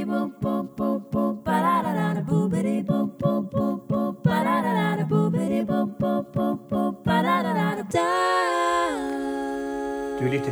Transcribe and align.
Du 0.00 0.06
lytter 0.06 0.32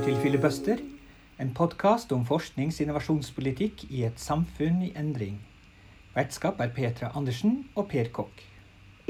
til 0.04 0.16
Filibuster, 0.16 0.76
en 1.40 1.54
podkast 1.54 2.12
om 2.12 2.26
forsknings- 2.28 2.76
og 2.76 2.82
innovasjonspolitikk 2.84 3.88
i 3.88 4.04
et 4.04 4.20
samfunn 4.20 4.84
i 4.84 4.92
endring. 4.92 5.40
Vertskap 6.12 6.60
er 6.60 6.68
Petra 6.76 7.08
Andersen 7.16 7.72
og 7.74 7.88
Per 7.88 8.04
Kokk. 8.12 8.44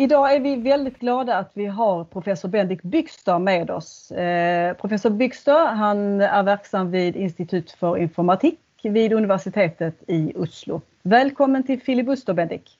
dag 0.06 0.36
er 0.36 0.40
vi 0.40 0.62
veldig 0.62 0.94
glade 1.00 1.34
at 1.34 1.50
vi 1.58 1.66
har 1.66 2.04
professor 2.14 2.48
Bendik 2.48 2.82
Bygstad 2.86 3.38
med 3.42 3.70
oss. 3.70 4.12
Eh, 4.12 4.76
professor 4.78 5.10
Bygstad 5.10 5.74
han 5.82 6.20
er 6.20 6.42
verksam 6.46 6.92
vid 6.92 7.16
Institutt 7.16 7.74
for 7.80 7.96
informatik 7.96 8.58
vid 8.82 9.12
universitetet 9.12 9.94
i 10.06 10.32
Oslo. 10.36 10.80
Välkommen 11.02 11.62
till 11.62 11.80
Filibuster 11.80 12.34
Bendik. 12.34 12.78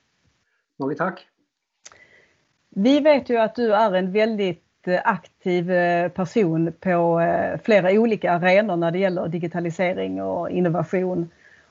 Mange 0.78 0.94
takk. 0.94 1.26
Vi 2.70 3.00
vet 3.00 3.30
ju 3.30 3.38
att 3.38 3.54
du 3.54 3.74
är 3.74 3.92
en 3.94 4.12
väldigt 4.12 4.88
eh, 4.88 5.00
aktiv 5.04 5.70
eh, 5.70 6.08
person 6.08 6.72
på 6.72 6.78
flere 6.80 7.58
flera 7.64 7.90
olika 7.90 8.32
arenor 8.32 8.76
när 8.76 8.90
det 8.90 8.98
gäller 8.98 9.28
digitalisering 9.28 10.22
och 10.22 10.50
innovation. 10.50 11.30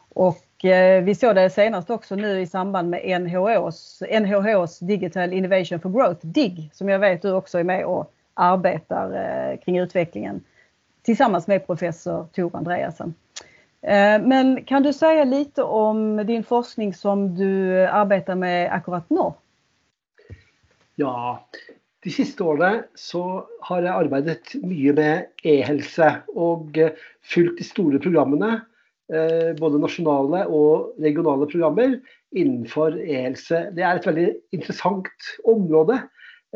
Och 0.09 0.65
eh, 0.65 1.03
vi 1.03 1.15
såg 1.15 1.35
det 1.35 1.49
senast 1.49 1.89
också 1.89 2.15
nu 2.15 2.41
i 2.41 2.47
samband 2.47 2.89
med 2.89 3.21
NHHs, 3.21 4.03
NHHs 4.21 4.79
Digital 4.79 5.33
Innovation 5.33 5.79
for 5.79 5.89
Growth, 5.89 6.25
DIG, 6.25 6.69
som 6.73 6.89
jag 6.89 6.99
vet 6.99 7.21
du 7.21 7.31
också 7.31 7.59
är 7.59 7.63
med 7.63 7.85
och 7.85 8.13
arbetar 8.33 9.11
eh, 9.13 9.57
kring 9.59 9.79
utvecklingen 9.79 10.43
tillsammans 11.01 11.47
med 11.47 11.67
professor 11.67 12.27
Tor 12.33 12.55
Andreasen. 12.55 13.13
Eh, 13.87 14.21
Men 14.21 14.65
kan 14.65 14.83
du 14.83 14.91
si 14.93 15.09
litt 15.23 15.59
om 15.63 16.17
din 16.27 16.43
forskning 16.43 16.91
som 16.93 17.29
du 17.37 17.85
arbeider 17.87 18.35
med 18.35 18.67
akkurat 18.75 19.07
nå? 19.13 19.29
Ja, 20.99 21.37
de 22.03 22.11
siste 22.11 22.43
årene 22.43 22.83
så 22.99 23.45
har 23.69 23.85
jeg 23.85 23.93
arbeidet 23.93 24.57
mye 24.59 24.95
med 24.97 25.45
e-helse 25.47 26.09
og 26.35 26.75
eh, 26.81 26.99
fulgt 27.23 27.61
de 27.61 27.69
store 27.69 28.03
programmene. 28.03 28.59
eh, 29.07 29.55
Både 29.55 29.79
nasjonale 29.79 30.43
og 30.51 30.99
regionale 30.99 31.47
programmer 31.47 31.95
innenfor 32.35 32.99
e-helse. 32.99 33.69
Det 33.71 33.87
er 33.87 33.95
et 34.01 34.09
veldig 34.09 34.29
interessant 34.57 35.33
område 35.47 36.01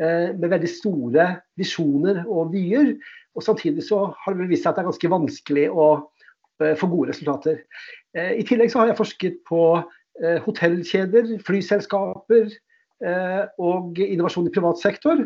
med 0.02 0.48
veldig 0.48 0.68
store 0.72 1.24
visjoner 1.60 2.22
og 2.24 2.54
vyer. 2.54 2.94
Og 3.36 3.44
samtidig 3.44 3.84
så 3.84 4.06
har 4.24 4.34
det 4.34 4.48
vist 4.48 4.64
seg 4.64 4.72
at 4.72 4.78
det 4.78 4.82
er 4.82 4.88
ganske 4.88 5.10
vanskelig 5.12 5.66
å 5.68 5.86
eh, 6.62 6.76
få 6.78 6.88
gode 6.90 7.12
resultater. 7.12 7.62
Eh, 8.16 8.38
I 8.40 8.46
tillegg 8.48 8.72
så 8.72 8.82
har 8.82 8.92
jeg 8.92 9.00
forsket 9.00 9.40
på 9.48 9.62
eh, 9.78 10.38
hotellkjeder, 10.46 11.38
flyselskaper, 11.46 12.54
og 13.58 13.96
innovasjon 13.98 14.44
i 14.46 14.52
privat 14.54 14.78
sektor. 14.78 15.18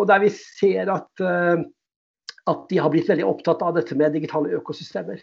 Og 0.00 0.06
der 0.08 0.22
vi 0.22 0.30
ser 0.32 0.88
at, 0.88 1.20
at 1.20 2.62
de 2.70 2.78
har 2.80 2.88
blitt 2.88 3.10
veldig 3.12 3.26
opptatt 3.28 3.60
av 3.60 3.74
dette 3.76 3.92
med 4.00 4.14
digitale 4.16 4.54
økosystemer. 4.56 5.20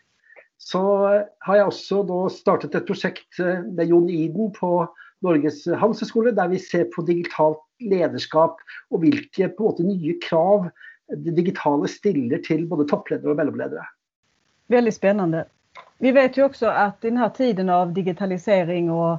Så 0.61 0.83
har 0.85 1.57
jeg 1.57 1.65
også 1.65 2.03
nå 2.05 2.19
startet 2.29 2.77
et 2.77 2.85
prosjekt 2.85 3.41
med 3.41 3.89
Jon 3.89 4.05
Iden 4.05 4.51
på 4.53 4.69
Norges 5.25 5.63
handelshøyskole, 5.65 6.35
der 6.37 6.53
vi 6.53 6.61
ser 6.61 6.85
på 6.93 7.07
digitalt 7.09 7.65
lederskap 7.81 8.61
og 8.93 9.01
hvilke 9.01 9.49
måte, 9.57 9.87
nye 9.87 10.13
krav 10.21 10.69
det 11.09 11.33
digitale 11.37 11.89
stiller 11.89 12.41
til 12.45 12.67
både 12.69 12.85
toppledere 12.89 13.33
og 13.33 13.41
mellomledere. 13.41 13.87
Väldigt 14.69 14.95
spännande. 14.95 15.45
Vi 15.97 16.11
vet 16.11 16.37
ju 16.37 16.43
också 16.43 16.67
att 16.67 17.05
i 17.05 17.09
den 17.09 17.17
här 17.17 17.29
tiden 17.29 17.69
av 17.69 17.93
digitalisering 17.93 18.91
och 18.91 19.17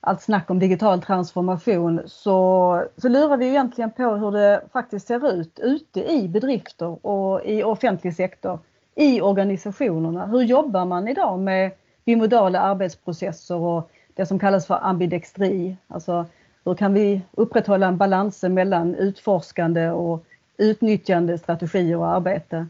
allt 0.00 0.22
snack 0.22 0.50
om 0.50 0.58
digital 0.58 1.02
transformation 1.02 2.00
så, 2.06 2.82
så 2.96 3.08
lurar 3.08 3.36
vi 3.36 3.44
ju 3.44 3.50
egentligen 3.50 3.90
på 3.90 4.02
hur 4.02 4.32
det 4.32 4.62
faktiskt 4.72 5.06
ser 5.06 5.32
ut 5.32 5.58
ute 5.62 6.12
i 6.12 6.28
bedrifter 6.28 7.06
och 7.06 7.44
i 7.44 7.62
offentlig 7.62 8.14
sektor, 8.14 8.58
i 8.94 9.20
organisationerna. 9.20 10.26
Hur 10.26 10.42
jobbar 10.42 10.84
man 10.84 11.08
idag 11.08 11.38
med 11.38 11.70
bimodala 12.04 12.60
arbetsprocesser 12.60 13.56
och 13.56 13.90
det 14.14 14.26
som 14.26 14.38
kallas 14.38 14.66
för 14.66 14.78
ambidextri? 14.82 15.76
Alltså 15.88 16.26
hur 16.64 16.74
kan 16.74 16.94
vi 16.94 17.20
upprätthålla 17.32 17.86
en 17.86 17.96
balans 17.96 18.42
mellan 18.42 18.94
utforskande 18.94 19.90
och 19.90 20.24
utnyttjande 20.56 21.38
strategier 21.38 21.96
och 21.96 22.08
arbete? 22.08 22.66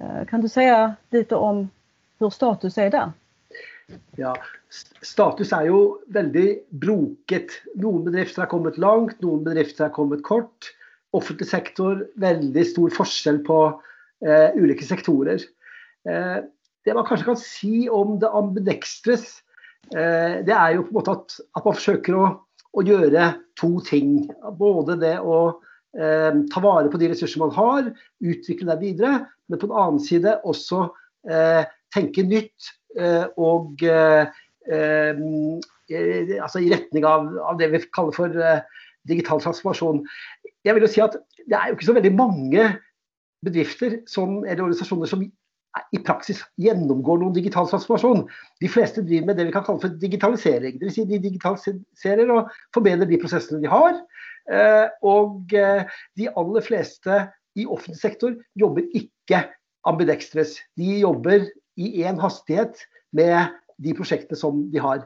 Eh, 0.00 0.22
Kan 0.30 0.44
du 0.44 0.48
si 0.50 0.66
litt 1.14 1.32
om 1.32 1.66
hvor 2.18 2.34
status 2.34 2.78
er 2.78 2.90
der? 2.94 3.12
Ja, 4.20 4.34
Status 4.68 5.52
er 5.56 5.68
jo 5.70 5.80
veldig 6.12 6.48
broket. 6.82 7.54
Noen 7.80 8.04
bedrifter 8.04 8.44
har 8.44 8.50
kommet 8.50 8.76
langt, 8.80 9.16
noen 9.24 9.44
bedrifter 9.46 9.86
har 9.86 9.94
kommet 9.96 10.24
kort. 10.26 10.72
Offentlig 11.16 11.48
sektor, 11.48 12.02
veldig 12.20 12.64
stor 12.68 12.92
forskjell 12.92 13.40
på 13.46 13.60
eh, 14.26 14.58
ulike 14.60 14.84
sektorer. 14.84 15.40
Eh, 16.04 16.36
det 16.84 16.96
man 16.96 17.06
kanskje 17.08 17.30
kan 17.30 17.40
si 17.40 17.86
om 17.88 18.18
det 18.20 18.28
ambidextres, 18.28 19.38
eh, 19.96 20.44
det 20.44 20.52
er 20.52 20.76
jo 20.76 20.84
på 20.84 20.92
en 20.92 20.98
måte 21.00 21.16
at, 21.16 21.38
at 21.56 21.64
man 21.64 21.78
forsøker 21.78 22.18
å, 22.18 22.26
å 22.76 22.84
gjøre 22.84 23.30
to 23.60 23.72
ting. 23.88 24.20
Både 24.60 24.98
det 25.00 25.16
å 25.24 25.40
eh, 25.96 26.44
ta 26.52 26.64
vare 26.64 26.92
på 26.92 27.00
de 27.00 27.08
ressurser 27.14 27.40
man 27.40 27.56
har, 27.56 27.88
utvikle 28.20 28.68
det 28.74 28.80
videre, 28.84 29.16
men 29.48 29.60
på 29.60 29.68
den 29.68 29.76
annen 29.80 30.02
side 30.02 30.36
også 30.48 30.84
eh, 31.30 31.64
tenke 31.94 32.24
nytt 32.26 32.72
eh, 32.98 33.24
og 33.40 33.82
eh, 33.86 34.28
eh, 34.68 35.22
eh, 35.90 36.34
altså 36.42 36.62
i 36.62 36.70
retning 36.72 37.06
av, 37.08 37.30
av 37.48 37.58
det 37.60 37.70
vi 37.72 37.82
kaller 37.94 38.16
for 38.16 38.34
eh, 38.34 38.60
digital 39.08 39.40
transformasjon. 39.42 40.04
Jeg 40.66 40.76
vil 40.76 40.84
jo 40.84 40.92
si 40.92 41.04
at 41.04 41.16
Det 41.48 41.56
er 41.56 41.70
jo 41.70 41.78
ikke 41.78 41.88
så 41.88 41.96
veldig 41.96 42.12
mange 42.12 42.64
bedrifter 43.46 44.00
som, 44.10 44.42
eller 44.44 44.66
organisasjoner 44.66 45.08
som 45.08 45.22
i 45.94 46.00
praksis 46.02 46.42
gjennomgår 46.60 47.20
noen 47.22 47.32
digital 47.32 47.68
transformasjon. 47.70 48.26
De 48.60 48.68
fleste 48.68 49.04
driver 49.06 49.30
med 49.30 49.38
det 49.38 49.46
vi 49.48 49.54
kan 49.54 49.64
kalle 49.64 49.80
for 49.80 49.94
digitalisering. 50.02 50.76
Dvs. 50.76 50.98
Si 50.98 51.04
de 51.08 51.20
digitaliserer 51.22 52.32
og 52.34 52.50
forbedrer 52.76 53.08
de 53.08 53.20
prosessene 53.22 53.62
de 53.62 53.70
har. 53.70 53.96
Og 55.06 55.54
de 55.54 56.28
aller 56.28 56.66
fleste 56.66 57.20
i 57.58 57.66
offentlig 57.66 58.00
sektor 58.00 58.36
jobber 58.58 58.86
ikke 58.96 59.44
ambidextres. 59.88 60.56
De 60.78 61.00
jobber 61.02 61.46
i 61.78 62.04
én 62.04 62.18
hastighet 62.20 62.80
med 63.14 63.54
de 63.82 63.94
prosjektene 63.94 64.38
som 64.38 64.64
de 64.72 64.82
har. 64.82 65.04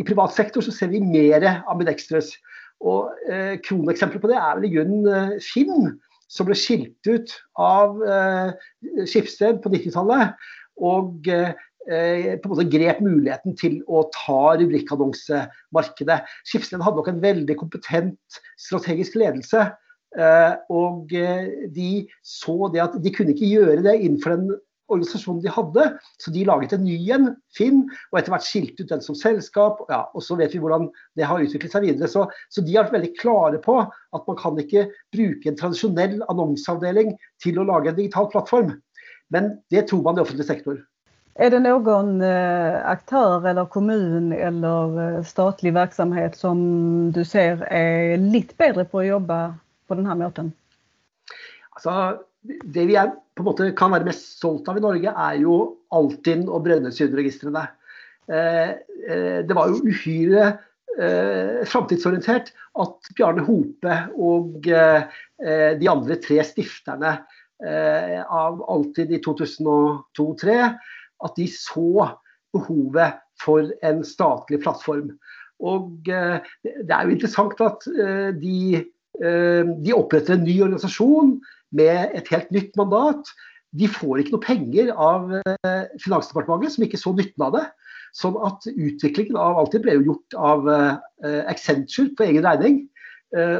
I 0.00 0.06
privat 0.06 0.32
sektor 0.36 0.64
så 0.64 0.72
ser 0.72 0.92
vi 0.92 1.02
mer 1.04 1.44
ambidextres. 1.70 2.32
Og 2.84 3.12
eh, 3.30 3.56
Kroneksempler 3.64 4.20
på 4.20 4.30
det 4.32 4.38
er 4.40 4.56
vel 4.58 4.68
i 4.68 4.72
grunnen 4.74 5.06
eh, 5.08 5.36
Finn, 5.44 5.94
som 6.28 6.48
ble 6.48 6.56
skilt 6.58 7.08
ut 7.08 7.36
av 7.60 8.00
eh, 8.02 9.04
Skipsted 9.08 9.60
på 9.64 9.72
90-tallet. 9.72 10.34
Og 10.84 11.28
eh, 11.30 11.52
eh, 11.86 12.34
på 12.40 12.48
en 12.48 12.54
måte 12.54 12.68
grep 12.72 13.00
muligheten 13.04 13.56
til 13.60 13.78
å 13.86 14.06
ta 14.16 14.56
rubrikkannonsemarkedet. 14.60 16.20
Skipsted 16.48 16.84
hadde 16.84 17.00
nok 17.00 17.12
en 17.12 17.22
veldig 17.24 17.58
kompetent 17.60 18.40
strategisk 18.60 19.20
ledelse. 19.20 19.68
Eh, 20.14 20.52
og 20.70 21.10
eh, 21.16 21.66
de 21.74 22.06
så 22.22 22.68
det 22.70 22.84
at 22.84 22.94
de 23.02 23.12
kunne 23.14 23.34
ikke 23.34 23.50
gjøre 23.50 23.82
det 23.82 23.96
innenfor 23.98 24.36
den 24.36 24.54
organisasjonen 24.92 25.40
de 25.42 25.50
hadde, 25.50 25.84
så 26.20 26.30
de 26.30 26.44
laget 26.46 26.74
en 26.76 26.84
ny 26.84 26.98
en, 27.14 27.30
Finn, 27.56 27.80
og 28.12 28.18
etter 28.20 28.34
hvert 28.34 28.46
skilte 28.46 28.84
ut 28.84 28.92
den 28.92 29.02
som 29.02 29.16
selskap. 29.18 29.80
Ja, 29.90 30.04
og 30.12 30.22
så 30.22 30.36
vet 30.38 30.54
vi 30.54 30.60
hvordan 30.62 30.90
det 31.18 31.26
har 31.26 31.42
utviklet 31.42 31.72
seg 31.72 31.86
videre. 31.86 32.10
Så, 32.10 32.26
så 32.52 32.62
de 32.62 32.76
vært 32.76 32.94
veldig 32.94 33.14
klare 33.18 33.60
på 33.64 33.78
at 33.80 34.28
man 34.28 34.38
kan 34.38 34.60
ikke 34.60 34.86
bruke 35.16 35.50
en 35.50 35.58
tradisjonell 35.58 36.18
annonseavdeling 36.28 37.14
til 37.42 37.58
å 37.58 37.68
lage 37.70 37.90
en 37.90 37.98
digital 37.98 38.28
plattform. 38.30 38.74
Men 39.32 39.54
det 39.72 39.88
tror 39.88 40.04
man 40.04 40.20
i 40.20 40.22
offentlig 40.22 40.46
sektor. 40.50 40.78
Er 41.34 41.50
det 41.50 41.64
noen 41.64 42.20
aktør 42.86 43.42
eller 43.50 43.66
kommun 43.66 44.30
eller 44.36 44.98
eh, 45.02 45.24
statlig 45.26 45.72
verksamhet 45.74 46.36
som 46.38 46.60
du 47.10 47.24
ser 47.26 47.64
er 47.72 48.20
litt 48.20 48.52
bedre 48.60 48.84
på 48.86 49.00
å 49.00 49.08
jobba 49.08 49.38
på 49.88 49.98
denne 49.98 50.16
måten? 50.18 50.52
Altså, 51.74 52.24
det 52.44 52.84
vi 52.90 52.96
er, 52.98 53.14
på 53.34 53.42
en 53.42 53.48
måte 53.48 53.70
kan 53.76 53.94
være 53.94 54.08
mest 54.08 54.36
stolt 54.38 54.68
av 54.70 54.78
i 54.78 54.84
Norge, 54.84 55.10
er 55.10 55.40
jo 55.42 55.56
Altinn 55.94 56.46
og 56.48 56.64
Brønnøysundregistrene. 56.66 57.64
Eh, 58.30 58.70
eh, 59.08 59.40
det 59.44 59.56
var 59.56 59.72
jo 59.72 59.82
uhyre 59.84 60.46
eh, 60.96 61.64
framtidsorientert 61.68 62.52
at 62.80 63.10
Bjarne 63.16 63.44
Hope 63.46 63.96
og 64.16 64.68
eh, 64.70 65.08
eh, 65.44 65.72
de 65.80 65.90
andre 65.90 66.18
tre 66.22 66.40
stifterne 66.46 67.16
eh, 67.64 68.20
av 68.22 68.62
Altinn 68.70 69.12
i 69.14 69.20
2002-2003, 69.24 70.58
at 71.24 71.38
de 71.40 71.48
så 71.50 72.10
behovet 72.54 73.20
for 73.42 73.72
en 73.84 74.04
statlig 74.06 74.62
plattform. 74.62 75.14
Og 75.64 76.10
eh, 76.12 76.38
det 76.62 76.92
er 76.92 77.06
jo 77.06 77.16
interessant 77.16 77.60
at 77.64 77.86
de, 78.40 78.84
de 79.14 79.92
oppretter 79.94 80.34
en 80.34 80.42
ny 80.42 80.56
organisasjon 80.64 81.36
med 81.76 82.14
et 82.18 82.30
helt 82.32 82.50
nytt 82.54 82.74
mandat. 82.78 83.28
De 83.74 83.88
får 83.90 84.22
ikke 84.22 84.34
noe 84.34 84.44
penger 84.44 84.90
av 84.90 85.32
eh, 85.38 85.84
Finansdepartementet, 86.02 86.74
som 86.74 86.86
ikke 86.86 87.00
så 87.00 87.12
nytten 87.14 87.46
av 87.46 87.54
det. 87.56 87.64
Sånn 88.14 88.36
at 88.46 88.66
utviklingen 88.70 89.38
av 89.40 89.58
Altid 89.62 89.82
ble 89.82 89.96
jo 89.96 90.04
gjort 90.12 90.36
av 90.38 90.68
Accenture 91.50 92.12
på 92.14 92.28
egen 92.28 92.44
regning. 92.46 92.76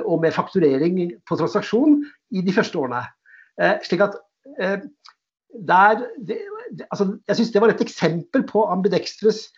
Og 0.06 0.20
med 0.22 0.30
fakturering 0.30 1.00
på 1.26 1.38
transaksjon 1.40 1.96
i 2.30 2.44
de 2.46 2.52
første 2.54 2.78
årene. 2.78 3.00
Slik 3.82 4.04
at 4.06 4.14
der, 5.66 6.04
det, 6.22 6.38
altså, 6.90 7.08
Jeg 7.26 7.36
syns 7.40 7.50
det 7.50 7.64
var 7.64 7.74
et 7.74 7.82
eksempel 7.82 8.46
på 8.46 8.62
ambidextres 8.70 9.48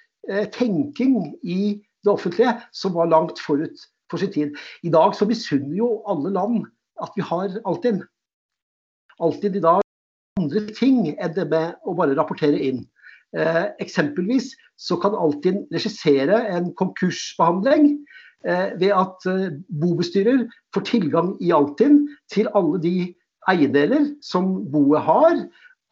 tenking 0.57 1.35
i 1.45 1.77
det 2.01 2.13
offentlige 2.13 2.57
som 2.73 2.97
var 2.97 3.13
langt 3.13 3.41
forut 3.45 3.85
for 4.11 4.23
sin 4.23 4.33
tid. 4.35 4.55
I 4.87 4.93
dag 4.93 5.17
så 5.17 5.29
misunner 5.29 5.75
jo 5.77 5.91
alle 6.11 6.33
land 6.35 6.67
at 7.03 7.13
vi 7.17 7.25
har 7.27 7.59
Altinn. 7.69 8.03
Altinn 9.21 9.57
i 9.57 9.65
dag 9.65 9.83
andre 10.37 10.67
ting 10.77 11.15
enn 11.15 11.35
det 11.37 11.47
med 11.53 11.77
å 11.89 11.95
bare 11.97 12.17
rapportere 12.17 12.61
inn. 12.61 12.85
Eh, 13.37 13.65
eksempelvis 13.83 14.53
så 14.81 14.99
kan 15.01 15.17
Altinn 15.17 15.65
regissere 15.75 16.39
en 16.53 16.71
konkursbehandling 16.79 17.95
eh, 18.47 18.75
ved 18.79 18.93
at 18.95 19.27
eh, 19.31 19.57
bobestyrer 19.81 20.45
får 20.77 20.87
tilgang 20.93 21.35
i 21.41 21.53
Altinn 21.57 22.05
til 22.33 22.51
alle 22.55 22.81
de 22.85 22.97
eiendeler 23.51 24.11
som 24.25 24.59
boet 24.73 25.05
har, 25.07 25.41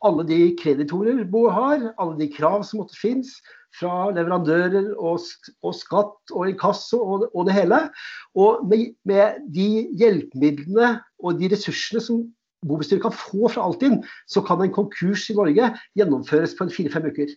alle 0.05 0.26
de 0.28 0.38
kreditorer 0.61 1.25
boet 1.31 1.56
har, 1.56 1.90
alle 1.96 2.19
de 2.20 2.28
krav 2.32 2.64
som 2.69 2.82
måtte 2.82 2.99
finnes, 3.00 3.32
fra 3.79 4.11
leverandører 4.15 4.93
og, 4.94 5.25
og 5.65 5.75
skatt 5.76 6.32
og 6.35 6.49
inkasso 6.50 7.00
og, 7.00 7.26
og 7.35 7.49
det 7.49 7.56
hele. 7.56 7.81
Og 8.38 8.65
med, 8.71 8.94
med, 9.09 9.43
de 9.55 9.69
hjelpemidlene 9.99 10.97
og 11.23 11.41
de 11.41 11.50
ressursene 11.53 12.03
som 12.05 12.25
bobestyret 12.65 13.05
kan 13.05 13.12
få 13.15 13.50
fra 13.53 13.67
Altinn, 13.67 14.00
så 14.31 14.41
kan 14.44 14.62
en 14.65 14.73
konkurs 14.73 15.29
i 15.29 15.37
Norge 15.37 15.73
gjennomføres 15.99 16.56
på 16.56 16.67
en 16.67 16.73
fire-fem 16.73 17.11
uker. 17.12 17.35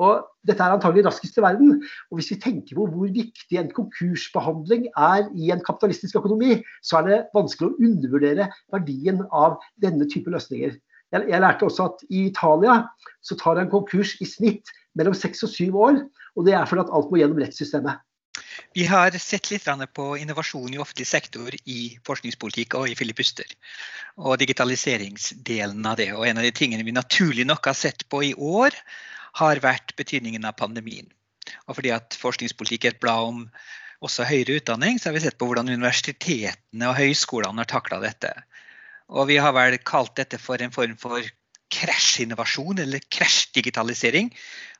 Og 0.00 0.22
Dette 0.48 0.64
er 0.64 0.72
antagelig 0.74 1.04
raskest 1.06 1.36
i 1.36 1.42
verden. 1.44 1.82
og 2.10 2.18
Hvis 2.18 2.30
vi 2.32 2.38
tenker 2.40 2.78
på 2.78 2.86
hvor 2.88 3.10
viktig 3.12 3.58
en 3.60 3.68
konkursbehandling 3.76 4.88
er 4.96 5.28
i 5.36 5.52
en 5.52 5.60
kapitalistisk 5.64 6.16
økonomi, 6.22 6.56
så 6.82 6.98
er 6.98 7.08
det 7.08 7.18
vanskelig 7.36 7.68
å 7.68 7.76
undervurdere 7.76 8.48
verdien 8.72 9.20
av 9.30 9.60
denne 9.84 10.08
type 10.08 10.32
løsninger. 10.32 10.78
Jeg, 11.12 11.26
jeg 11.28 11.44
lærte 11.44 11.68
også 11.68 11.90
at 11.90 12.06
i 12.08 12.24
Italia 12.30 12.78
så 13.22 13.36
tar 13.36 13.60
en 13.60 13.70
konkurs 13.70 14.16
i 14.24 14.28
snitt 14.28 14.72
mellom 14.98 15.16
seks 15.16 15.44
og 15.46 15.52
syv 15.52 15.78
år. 15.88 16.00
Og 16.36 16.48
det 16.48 16.56
er 16.56 16.66
fordi 16.68 16.84
at 16.86 16.92
alt 16.96 17.12
må 17.12 17.20
gjennom 17.20 17.40
rettssystemet. 17.42 18.00
Vi 18.72 18.84
har 18.88 19.12
sett 19.20 19.50
litt 19.52 19.66
på 19.96 20.04
innovasjon 20.16 20.72
i 20.72 20.80
offentlig 20.80 21.06
sektor 21.08 21.52
i 21.68 21.80
forskningspolitikk 22.06 22.76
og 22.78 22.88
i 22.88 22.94
Philip 22.96 23.16
Buster. 23.16 23.48
Og 24.16 24.38
digitaliseringsdelen 24.40 25.84
av 25.88 25.98
det. 26.00 26.12
Og 26.16 26.26
en 26.28 26.40
av 26.40 26.46
de 26.46 26.52
tingene 26.56 26.84
vi 26.84 26.96
naturlig 26.96 27.46
nok 27.48 27.68
har 27.68 27.76
sett 27.76 28.06
på 28.08 28.22
i 28.24 28.32
år, 28.34 28.76
har 29.40 29.60
vært 29.64 29.94
betydningen 29.96 30.44
av 30.44 30.56
pandemien. 30.56 31.08
Og 31.66 31.76
fordi 31.78 31.92
at 31.94 32.16
forskningspolitikk 32.20 32.84
er 32.84 32.94
et 32.94 33.02
blad 33.04 33.28
om 33.30 33.44
også 34.02 34.26
høyere 34.26 34.58
utdanning, 34.60 34.98
så 34.98 35.08
har 35.08 35.16
vi 35.16 35.24
sett 35.24 35.38
på 35.40 35.46
hvordan 35.48 35.70
universitetene 35.70 36.88
og 36.90 36.98
høyskolene 36.98 37.62
har 37.62 37.70
takla 37.70 38.00
dette. 38.02 38.32
Og 39.12 39.28
vi 39.30 39.38
har 39.40 39.54
vel 39.56 39.78
kalt 39.84 40.16
dette 40.18 40.40
for 40.40 40.60
en 40.62 40.74
form 40.74 40.96
for 41.00 41.24
krasjinnovasjon 41.72 42.82
eller 42.84 43.04
krasjdigitalisering. 43.12 44.30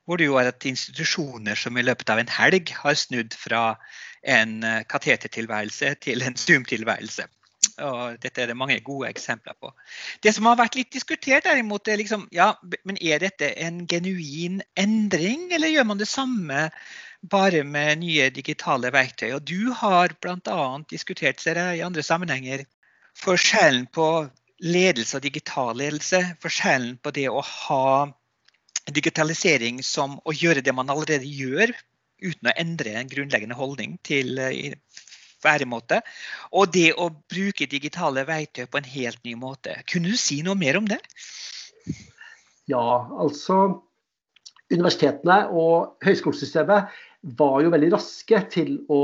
Hvor 0.05 0.19
det 0.19 0.27
jo 0.27 0.39
er 0.41 0.51
at 0.51 0.65
institusjoner 0.67 1.59
som 1.59 1.77
i 1.79 1.85
løpet 1.85 2.11
av 2.11 2.19
en 2.23 2.33
helg 2.33 2.73
har 2.83 2.99
snudd 2.99 3.37
fra 3.39 3.63
en 4.23 4.63
eh, 4.67 4.83
katetertilværelse 4.91 5.95
til 6.03 6.27
en 6.27 6.37
Zoom-tilværelse. 6.39 7.29
Og 7.83 8.19
dette 8.23 8.43
er 8.43 8.51
det 8.51 8.57
mange 8.59 8.81
gode 8.85 9.09
eksempler 9.09 9.55
på. 9.61 9.71
Det 10.23 10.35
som 10.35 10.47
har 10.51 10.59
vært 10.59 10.77
litt 10.77 10.91
diskutert, 10.93 11.47
derimot, 11.47 11.89
er 11.89 12.01
liksom, 12.01 12.27
ja, 12.35 12.53
men 12.85 12.99
er 13.01 13.23
dette 13.23 13.53
en 13.65 13.85
genuin 13.89 14.61
endring, 14.77 15.49
eller 15.55 15.73
gjør 15.73 15.89
man 15.89 16.03
det 16.03 16.11
samme 16.11 16.67
bare 17.23 17.63
med 17.65 18.03
nye 18.03 18.29
digitale 18.35 18.91
verktøy? 18.93 19.31
Og 19.39 19.47
du 19.47 19.73
har 19.79 20.15
bl.a. 20.21 20.63
diskutert 20.91 21.41
ser 21.41 21.61
jeg, 21.63 21.79
i 21.79 21.87
andre 21.87 22.05
sammenhenger 22.07 22.67
forskjellen 23.19 23.87
på 23.95 24.09
ledelse 24.63 25.19
og 25.19 25.25
digital 25.25 25.77
ledelse, 25.79 26.23
forskjellen 26.43 26.99
på 27.03 27.15
det 27.15 27.29
å 27.31 27.43
ha 27.43 27.87
digitalisering 28.93 29.83
som 29.87 30.19
å 30.25 30.35
gjøre 30.35 30.65
det 30.65 30.75
man 30.75 30.91
allerede 30.93 31.29
gjør, 31.29 31.73
uten 32.23 32.51
å 32.51 32.57
endre 32.59 32.95
en 32.99 33.11
grunnleggende 33.11 33.59
holdning 33.59 33.97
til 34.07 34.39
væremåte, 35.43 36.01
og 36.55 36.73
det 36.75 36.93
å 36.95 37.09
bruke 37.11 37.67
digitale 37.71 38.25
verktøy 38.29 38.69
på 38.71 38.81
en 38.81 38.91
helt 38.93 39.23
ny 39.27 39.35
måte. 39.39 39.75
Kunne 39.91 40.13
du 40.13 40.19
si 40.21 40.41
noe 40.47 40.59
mer 40.59 40.79
om 40.79 40.87
det? 40.91 41.01
Ja, 42.71 42.85
altså 43.19 43.83
Universitetene 44.73 45.51
og 45.53 45.99
høyskolesystemet 46.07 46.95
var 47.39 47.57
jo 47.61 47.73
veldig 47.75 47.91
raske 47.93 48.39
til 48.51 48.79
å 48.91 49.03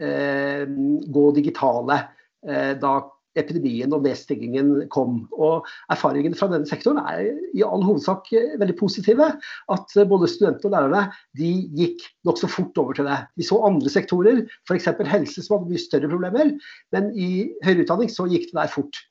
eh, 0.00 0.62
gå 0.66 1.24
digitale 1.36 1.98
eh, 2.40 2.72
da 2.80 2.94
epidemien 3.38 3.92
og 3.94 4.04
nedstengingen 4.04 4.86
kom. 4.92 5.24
Og 5.36 5.66
Erfaringene 5.92 6.38
fra 6.38 6.48
denne 6.50 6.68
sektoren 6.68 7.00
er 7.02 7.28
i 7.56 7.64
all 7.66 7.84
hovedsak 7.86 8.30
eh, 8.36 8.56
veldig 8.60 8.76
positive. 8.78 9.28
At 9.72 9.96
eh, 9.96 10.08
både 10.08 10.30
studentene 10.30 10.70
og 10.70 10.76
lærerne 10.76 11.04
de 11.38 11.52
gikk 11.78 12.06
nokså 12.28 12.50
fort 12.50 12.80
over 12.82 12.98
til 12.98 13.08
det. 13.10 13.20
Vi 13.38 13.46
så 13.46 13.60
andre 13.68 13.92
sektorer, 13.92 14.42
f.eks. 14.68 14.90
helse, 15.12 15.44
som 15.44 15.58
hadde 15.58 15.70
mye 15.74 15.84
større 15.84 16.10
problemer. 16.10 16.52
Men 16.94 17.12
i 17.14 17.30
høyere 17.66 17.86
utdanning 17.86 18.12
så 18.12 18.28
gikk 18.30 18.50
det 18.50 18.58
der 18.58 18.74
fort. 18.74 19.02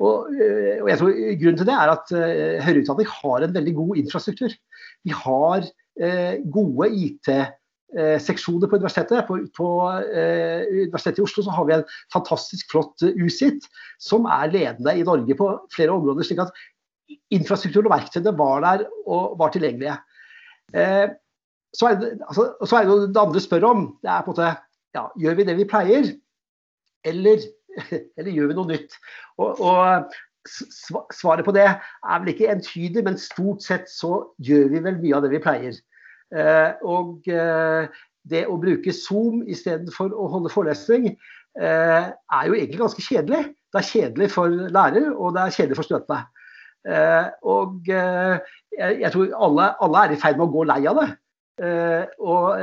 Og, 0.00 0.30
eh, 0.32 0.78
og 0.82 0.88
jeg 0.92 1.00
tror 1.00 1.16
Grunnen 1.42 1.60
til 1.60 1.68
det 1.68 1.76
er 1.76 1.94
at 1.94 2.14
høyere 2.64 2.82
utdanning 2.84 3.12
har 3.18 3.44
en 3.44 3.56
veldig 3.56 3.76
god 3.80 4.02
infrastruktur. 4.04 4.58
Vi 5.06 5.14
har 5.14 5.64
eh, 6.00 6.38
gode 6.52 6.90
Eh, 7.28 7.46
seksjoner 8.20 8.68
på 8.68 8.76
universitetet. 8.76 9.24
På, 9.28 9.38
på 9.56 9.68
eh, 10.12 10.66
Universitetet 10.84 11.22
i 11.22 11.24
Oslo 11.24 11.44
så 11.46 11.54
har 11.56 11.68
vi 11.68 11.76
en 11.78 11.86
fantastisk 12.12 12.68
flott 12.72 13.06
uh, 13.06 13.14
USIT, 13.16 13.64
som 14.02 14.28
er 14.28 14.52
ledende 14.52 14.92
i 14.98 15.06
Norge 15.06 15.38
på 15.38 15.52
flere 15.74 15.94
områder. 15.96 16.26
slik 16.26 16.42
at 16.44 16.52
infrastrukturen 17.32 17.88
og 17.88 17.94
verktøyene 17.94 18.34
var 18.36 18.62
der 18.64 18.86
og 19.06 19.38
var 19.40 19.52
tilgjengelige. 19.54 19.96
Eh, 20.76 21.08
så, 21.76 21.90
er 21.90 22.00
det, 22.00 22.14
altså, 22.28 22.48
så 22.66 22.76
er 22.76 22.88
det, 22.88 22.96
det 23.14 23.22
andre 23.22 23.40
spør 23.40 23.68
om, 23.68 23.84
det 24.02 24.10
er 24.12 24.24
på 24.24 24.32
en 24.32 24.36
måte 24.36 24.54
ja, 24.96 25.04
gjør 25.20 25.36
vi 25.38 25.46
det 25.48 25.56
vi 25.58 25.68
pleier, 25.68 26.08
eller, 27.08 27.44
eller 28.18 28.32
gjør 28.32 28.50
vi 28.50 28.58
noe 28.58 28.72
nytt? 28.74 28.98
Og, 29.38 29.60
og, 29.60 30.16
Svaret 30.48 31.44
på 31.44 31.52
det 31.52 31.66
er 31.66 32.20
vel 32.22 32.30
ikke 32.32 32.46
entydig, 32.48 33.02
men 33.04 33.18
stort 33.20 33.60
sett 33.60 33.90
så 33.92 34.22
gjør 34.40 34.70
vi 34.72 34.80
vel 34.86 34.96
mye 35.02 35.18
av 35.18 35.26
det 35.26 35.28
vi 35.34 35.40
pleier. 35.44 35.76
Eh, 36.34 36.72
og 36.84 37.28
eh, 37.32 37.88
det 38.28 38.44
å 38.48 38.58
bruke 38.60 38.92
Zoom 38.92 39.40
istedenfor 39.48 40.12
å 40.12 40.26
holde 40.34 40.52
forelesning 40.52 41.06
eh, 41.14 42.08
er 42.10 42.48
jo 42.48 42.56
egentlig 42.56 42.82
ganske 42.82 43.04
kjedelig. 43.04 43.54
Det 43.72 43.80
er 43.80 43.88
kjedelig 43.88 44.28
for 44.34 44.52
lærer, 44.74 45.08
og 45.14 45.36
det 45.36 45.44
er 45.44 45.56
kjedelig 45.56 45.78
for 45.78 45.88
studentene. 45.88 46.26
og 47.44 47.88
jeg, 47.88 49.08
tror 49.12 49.32
alle, 49.36 49.64
alle, 49.84 50.04
er 50.04 50.14
i 50.14 50.20
ferd 50.20 50.38
med 50.38 50.46
å 50.46 50.52
gå 50.54 50.62
lei 50.70 50.78
av 50.88 51.00
det. 51.00 51.08
og 52.24 52.62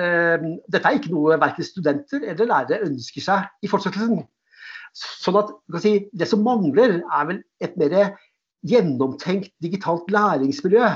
dette 0.71 0.87
er 0.89 0.97
ikke 0.97 1.11
noe 1.13 1.37
verken 1.37 1.67
studenter 1.67 2.23
eller 2.23 2.49
lærere 2.49 2.87
ønsker 2.87 3.21
seg 3.21 3.45
i 3.61 3.69
fortsettelsen. 3.69 4.23
Sånn 4.97 5.37
at 5.37 5.51
si, 5.83 6.07
Det 6.09 6.25
som 6.31 6.41
mangler, 6.41 7.03
er 7.03 7.29
vel 7.29 7.43
et 7.61 7.77
mer 7.77 8.15
gjennomtenkt 8.65 9.53
digitalt 9.61 10.09
læringsmiljø. 10.09 10.89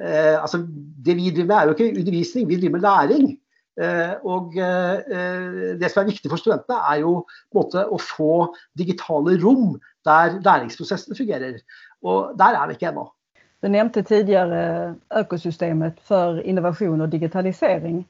Eh, 0.00 0.42
altså, 0.42 0.58
det 1.04 1.16
vi 1.16 1.30
driver 1.30 1.46
med 1.46 1.56
er 1.56 1.64
jo 1.64 1.74
ikke 1.74 2.00
undervisning, 2.00 2.48
vi 2.48 2.60
driver 2.60 2.72
med 2.72 2.80
læring. 2.80 3.38
Eh, 3.80 4.14
og 4.24 4.56
eh, 4.56 5.78
Det 5.80 5.90
som 5.90 6.02
er 6.02 6.10
viktig 6.10 6.30
for 6.30 6.36
studentene, 6.36 6.78
er 6.92 7.00
jo 7.02 7.26
måte, 7.54 7.84
å 7.86 7.98
få 7.98 8.54
digitale 8.78 9.38
rom 9.42 9.80
der 10.06 10.38
læringsprosessen 10.44 11.16
fungerer. 11.16 11.58
Og 12.02 12.38
der 12.38 12.54
er 12.58 12.66
vi 12.66 12.78
ikke 12.78 12.92
ennå. 12.92 13.08
Du 13.62 13.68
nevnte 13.68 14.02
tidligere 14.02 14.94
økosystemet 15.18 15.98
for 16.06 16.38
innovasjon 16.44 17.00
og 17.00 17.12
digitalisering. 17.12 18.04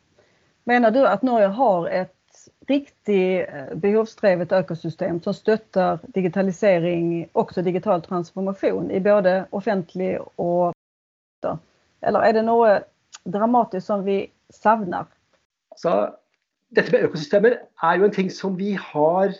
Mener 0.68 0.90
du 0.90 1.06
at 1.08 1.22
Norge 1.24 1.48
har 1.48 1.88
et 1.88 2.14
riktig 2.68 3.46
behovsdrevet 3.80 4.52
økosystem 4.52 5.22
som 5.24 5.32
støtter 5.32 6.04
digitalisering, 6.14 7.30
også 7.34 7.64
digital 7.64 8.02
transformasjon, 8.04 8.90
i 8.90 9.00
både 9.00 9.46
offentlig 9.52 10.18
og 10.36 10.74
eller 12.06 12.24
er 12.24 12.36
det 12.36 12.46
noe 12.46 12.78
dramatisk 13.28 13.86
som 13.86 14.04
vi 14.06 14.22
savner? 14.54 15.08
Så, 15.78 15.94
dette 16.74 16.92
med 16.92 17.08
økosystemer 17.08 17.58
er 17.58 17.98
jo 17.98 18.08
en 18.08 18.14
ting 18.14 18.30
som 18.32 18.56
vi 18.58 18.74
har 18.78 19.34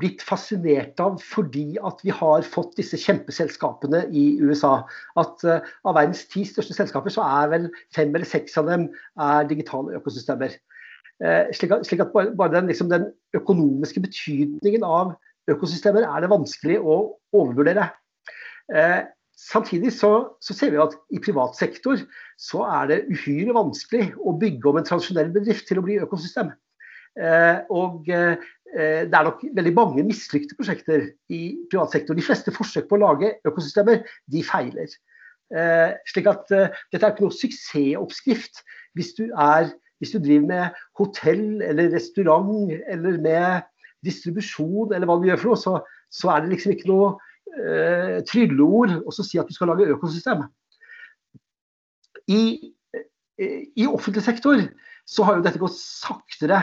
blitt 0.00 0.22
fascinert 0.24 1.00
av 1.02 1.18
fordi 1.22 1.76
at 1.84 2.00
vi 2.06 2.12
har 2.14 2.44
fått 2.46 2.76
disse 2.78 2.98
kjempeselskapene 3.00 4.04
i 4.08 4.24
USA. 4.40 4.82
At 5.20 5.42
uh, 5.46 5.58
av 5.84 5.96
verdens 5.98 6.24
ti 6.32 6.44
største 6.48 6.76
selskaper, 6.76 7.12
så 7.12 7.24
er 7.26 7.50
vel 7.52 7.66
fem 7.94 8.12
eller 8.14 8.28
seks 8.28 8.56
av 8.60 8.70
dem 8.70 8.88
er 9.20 9.48
digitale 9.50 9.98
økosystemer. 9.98 10.54
Uh, 11.22 11.50
slik, 11.54 11.74
at, 11.74 11.86
slik 11.88 12.04
at, 12.04 12.12
bare, 12.14 12.32
bare 12.38 12.54
den, 12.56 12.70
liksom, 12.70 12.90
den, 12.92 13.10
økonomiske 13.36 14.02
betydningen 14.04 14.86
av 14.86 15.14
økosystemer 15.50 16.06
er 16.06 16.24
det 16.24 16.32
vanskelig 16.32 16.78
å 16.80 16.96
overvurdere. 17.34 17.90
Uh, 18.72 19.02
samtidig 19.38 19.92
så, 19.96 20.12
så, 20.44 20.54
ser 20.56 20.72
vi 20.74 20.80
at 20.82 20.96
i 21.14 21.20
privat 21.22 21.56
sektor 21.58 22.00
så 22.40 22.64
er 22.68 22.90
det 22.90 23.04
uhyre 23.12 23.54
vanskelig 23.56 24.12
å 24.20 24.34
bygge 24.40 24.68
om 24.70 24.80
en 24.80 24.88
tradisjonell 24.88 25.32
bedrift 25.34 25.68
til 25.68 25.80
å 25.80 25.86
bli 25.86 26.00
økosystem. 26.02 26.52
Eh, 27.20 27.58
og 27.72 28.08
eh, 28.12 28.50
det 28.72 29.12
er 29.12 29.26
nok 29.28 29.42
veldig 29.52 29.72
mange 29.76 30.04
mislykte 30.08 30.56
prosjekter 30.56 31.10
i 31.32 31.42
privat 31.72 31.92
sektor. 31.92 32.16
De 32.16 32.24
fleste 32.24 32.54
forsøk 32.54 32.88
på 32.88 32.96
å 32.96 33.02
lage 33.04 33.34
økosystemer, 33.48 34.04
de 34.32 34.44
feiler. 34.46 34.92
Eh, 35.52 35.90
slik 36.08 36.28
at 36.30 36.48
eh, 36.54 36.70
dette 36.92 37.04
er 37.04 37.12
ikke 37.12 37.26
noe 37.26 37.36
suksessoppskrift 37.36 38.62
hvis 38.96 39.10
du, 39.18 39.26
er, 39.36 39.68
hvis 40.00 40.14
du 40.14 40.20
driver 40.22 40.46
med 40.48 40.78
hotell 40.96 41.60
eller 41.66 41.92
restaurant 41.92 42.72
eller 42.88 43.18
med 43.20 43.66
distribusjon 44.06 44.94
eller 44.94 45.04
hva 45.08 45.18
du 45.20 45.28
gjør 45.28 45.42
for 45.42 45.52
noe, 45.52 45.60
så, 45.60 45.74
så 46.08 46.32
er 46.32 46.42
det 46.42 46.54
liksom 46.54 46.72
ikke 46.72 46.88
noe 46.88 47.12
eh, 47.58 48.20
trylleord 48.28 49.00
så 49.12 49.24
si 49.26 49.40
at 49.40 49.48
du 49.48 49.56
skal 49.56 49.72
lage 49.72 49.90
økosystem. 49.92 50.44
I, 52.30 52.72
eh, 52.94 53.60
I, 53.76 53.86
offentlig 53.86 54.24
sektor 54.24 54.62
så 55.08 55.26
har 55.26 55.36
jo 55.36 55.44
dette 55.44 55.60
gått 55.60 55.76
saktere. 55.76 56.62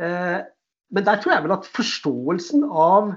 Eh, 0.00 0.40
men 0.94 1.06
der 1.06 1.20
tror 1.20 1.34
jeg 1.34 1.44
vel 1.44 1.56
at 1.56 1.70
forståelsen 1.74 2.66
av 2.70 3.14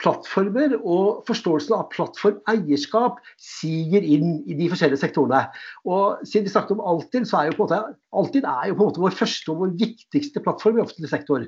plattformer 0.00 0.78
og 0.78 1.26
forståelsen 1.28 1.74
av 1.76 1.88
plattformeierskap 1.92 3.18
siger 3.42 4.04
inn 4.04 4.38
i 4.48 4.56
de 4.56 4.68
forskjellige 4.72 5.02
sektorene. 5.02 5.42
Og 5.84 6.22
Siden 6.24 6.46
vi 6.46 6.54
snakket 6.54 6.76
om 6.78 6.84
Altinn, 6.92 7.26
så 7.28 7.40
er 7.42 7.50
jo 7.50 7.58
på 7.58 7.66
en 7.66 7.68
måte, 7.68 7.98
Altinn 8.16 8.48
er 8.48 8.70
jo 8.70 8.78
på 8.78 8.86
en 8.86 8.92
måte 8.92 9.04
vår 9.04 9.18
første 9.18 9.52
og 9.52 9.64
vår 9.64 9.74
viktigste 9.82 10.42
plattform 10.44 10.78
i 10.80 10.84
offentlig 10.86 11.12
sektor. 11.12 11.44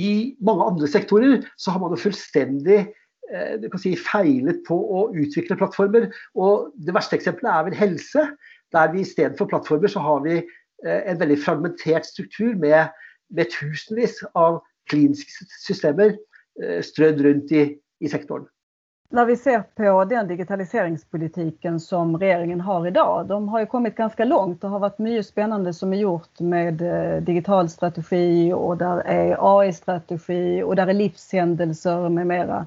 I 0.00 0.12
mange 0.42 0.66
andre 0.72 0.88
sektorer 0.88 1.46
så 1.60 1.74
har 1.74 1.82
man 1.82 1.94
jo 1.94 2.00
fullstendig 2.00 2.86
du 3.62 3.68
kan 3.72 3.82
si, 3.82 3.94
feilet 3.96 4.62
på 4.68 4.76
å 4.76 5.04
utvikle 5.16 5.58
plattformer. 5.60 6.10
Og 6.34 6.72
Det 6.76 6.96
verste 6.96 7.16
eksempelet 7.18 7.52
er 7.52 7.68
vel 7.70 7.78
helse, 7.78 8.26
der 8.72 8.92
vi 8.92 9.04
istedenfor 9.04 9.50
plattformer 9.50 9.92
så 9.92 10.02
har 10.04 10.20
vi 10.26 10.40
eh, 10.40 11.00
en 11.06 11.20
veldig 11.20 11.38
fragmentert 11.44 12.08
struktur 12.08 12.54
med, 12.60 12.92
med 13.32 13.52
tusenvis 13.52 14.22
av 14.32 14.60
kliniske 14.90 15.48
systemer 15.62 16.16
Eh, 16.60 16.82
strødd 16.82 17.20
rundt 17.20 17.52
i, 17.52 17.78
i 18.00 18.08
sektoren. 18.08 18.44
Når 19.12 19.24
vi 19.28 19.36
ser 19.36 19.62
på 19.76 20.04
den 20.08 20.28
digitaliseringspolitiken 20.28 21.78
som 21.80 22.16
regjeringen 22.16 22.60
har 22.60 22.86
i 22.86 22.92
dag, 22.92 23.26
de 23.28 23.38
har 23.48 23.60
jo 23.60 23.68
kommet 23.72 23.96
ganske 23.96 24.24
langt. 24.24 24.60
Det 24.60 24.68
har 24.72 24.82
vært 24.84 25.00
mye 25.04 25.22
spennende 25.24 25.72
som 25.76 25.92
er 25.92 26.04
gjort 26.04 26.44
med 26.44 26.84
eh, 26.84 27.18
digital 27.24 27.68
strategi 27.72 28.52
og 28.52 28.78
der 28.84 29.00
er 29.08 29.34
AI-strategi 29.40 30.60
og 30.64 30.76
der 30.80 30.92
er 30.92 31.00
livshendelser 31.00 32.08
med 32.12 32.28
mera. 32.32 32.62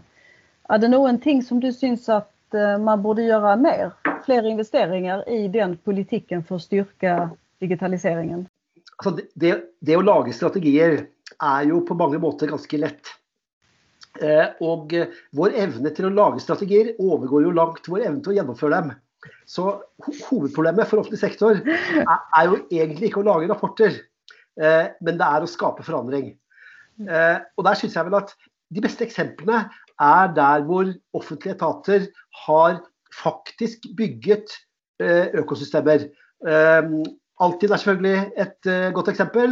Är 0.70 0.80
det 0.82 0.90
noen 0.90 1.20
ting 1.22 1.44
som 1.44 1.60
du 1.60 1.74
syns 1.74 2.10
att 2.10 2.54
eh, 2.54 2.78
man 2.78 3.02
borde 3.02 3.26
gjøre 3.28 3.56
mer? 3.62 3.92
Flere 4.26 4.50
investeringer 4.50 5.30
i 5.30 5.48
den 5.48 5.78
politikken 5.78 6.44
for 6.44 6.58
å 6.58 6.64
styrke 6.64 7.18
digitaliseringen? 7.62 8.48
Altså 8.98 9.18
det, 9.18 9.28
det, 9.36 9.52
det 9.86 9.98
å 10.00 10.06
lage 10.06 10.34
strategier 10.34 11.04
er 11.36 11.68
jo 11.70 11.84
på 11.86 11.98
mange 12.00 12.18
måter 12.22 12.50
ganske 12.50 12.80
lett. 12.82 13.12
Eh, 14.22 14.48
og 14.64 14.94
eh, 14.96 15.12
vår 15.36 15.58
evne 15.66 15.92
til 15.94 16.08
å 16.08 16.14
lage 16.16 16.42
strategier 16.44 16.94
overgår 17.02 17.46
jo 17.46 17.54
langt 17.56 17.90
vår 17.92 18.08
evne 18.08 18.24
til 18.24 18.34
å 18.34 18.38
gjennomføre 18.40 18.80
dem. 18.80 18.96
Så 19.50 19.68
hovedproblemet 20.30 20.90
for 20.90 21.02
offentlig 21.02 21.20
sektor 21.22 21.60
er, 21.60 22.44
jo 22.46 22.60
egentlig 22.72 23.10
ikke 23.10 23.22
å 23.22 23.28
lage 23.28 23.50
rapporter, 23.50 23.98
eh, 24.62 24.92
men 25.02 25.20
det 25.20 25.28
er 25.28 25.46
å 25.46 25.50
skape 25.50 25.86
forandring. 25.86 26.34
Og 26.96 27.66
der 27.68 27.76
syns 27.76 27.98
jeg 27.98 28.08
vel 28.08 28.16
at 28.22 28.30
de 28.74 28.82
beste 28.82 29.06
eksemplene 29.06 29.70
er 30.02 30.34
der 30.36 30.64
hvor 30.66 30.86
offentlige 31.14 31.56
etater 31.56 32.08
har 32.46 32.82
faktisk 33.24 33.78
bygget 33.98 34.46
økosystemer. 35.36 36.00
Altinn 37.44 37.72
er 37.72 37.78
selvfølgelig 37.82 38.20
et 38.40 38.62
uh, 38.72 38.94
godt 38.96 39.10
eksempel. 39.12 39.50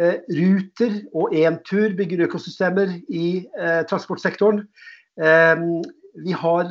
Uh, 0.00 0.16
Ruter 0.38 0.92
og 1.14 1.34
Entur 1.36 1.88
bygger 1.96 2.24
økosystemer 2.28 2.88
i 3.08 3.46
transportsektoren. 3.90 4.58
vi 6.24 6.32
har 6.32 6.64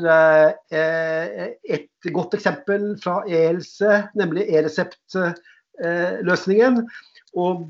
et 0.71 1.89
godt 2.13 2.33
eksempel 2.33 2.99
fra 3.03 3.23
e-helse, 3.27 4.03
nemlig 4.15 4.45
e-resept-løsningen. 4.49 6.89
Og 7.35 7.69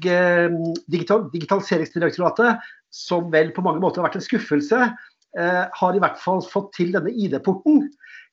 Digitaliseringsdirektoratet, 1.32 2.58
som 2.96 3.28
vel 3.34 3.52
på 3.56 3.64
mange 3.66 3.84
måter 3.84 4.02
har 4.02 4.10
vært 4.10 4.22
en 4.22 4.26
skuffelse, 4.26 4.82
har 5.36 5.96
i 5.96 6.00
hvert 6.00 6.20
fall 6.22 6.40
fått 6.48 6.70
til 6.78 6.94
denne 6.96 7.12
ID-porten. 7.12 7.90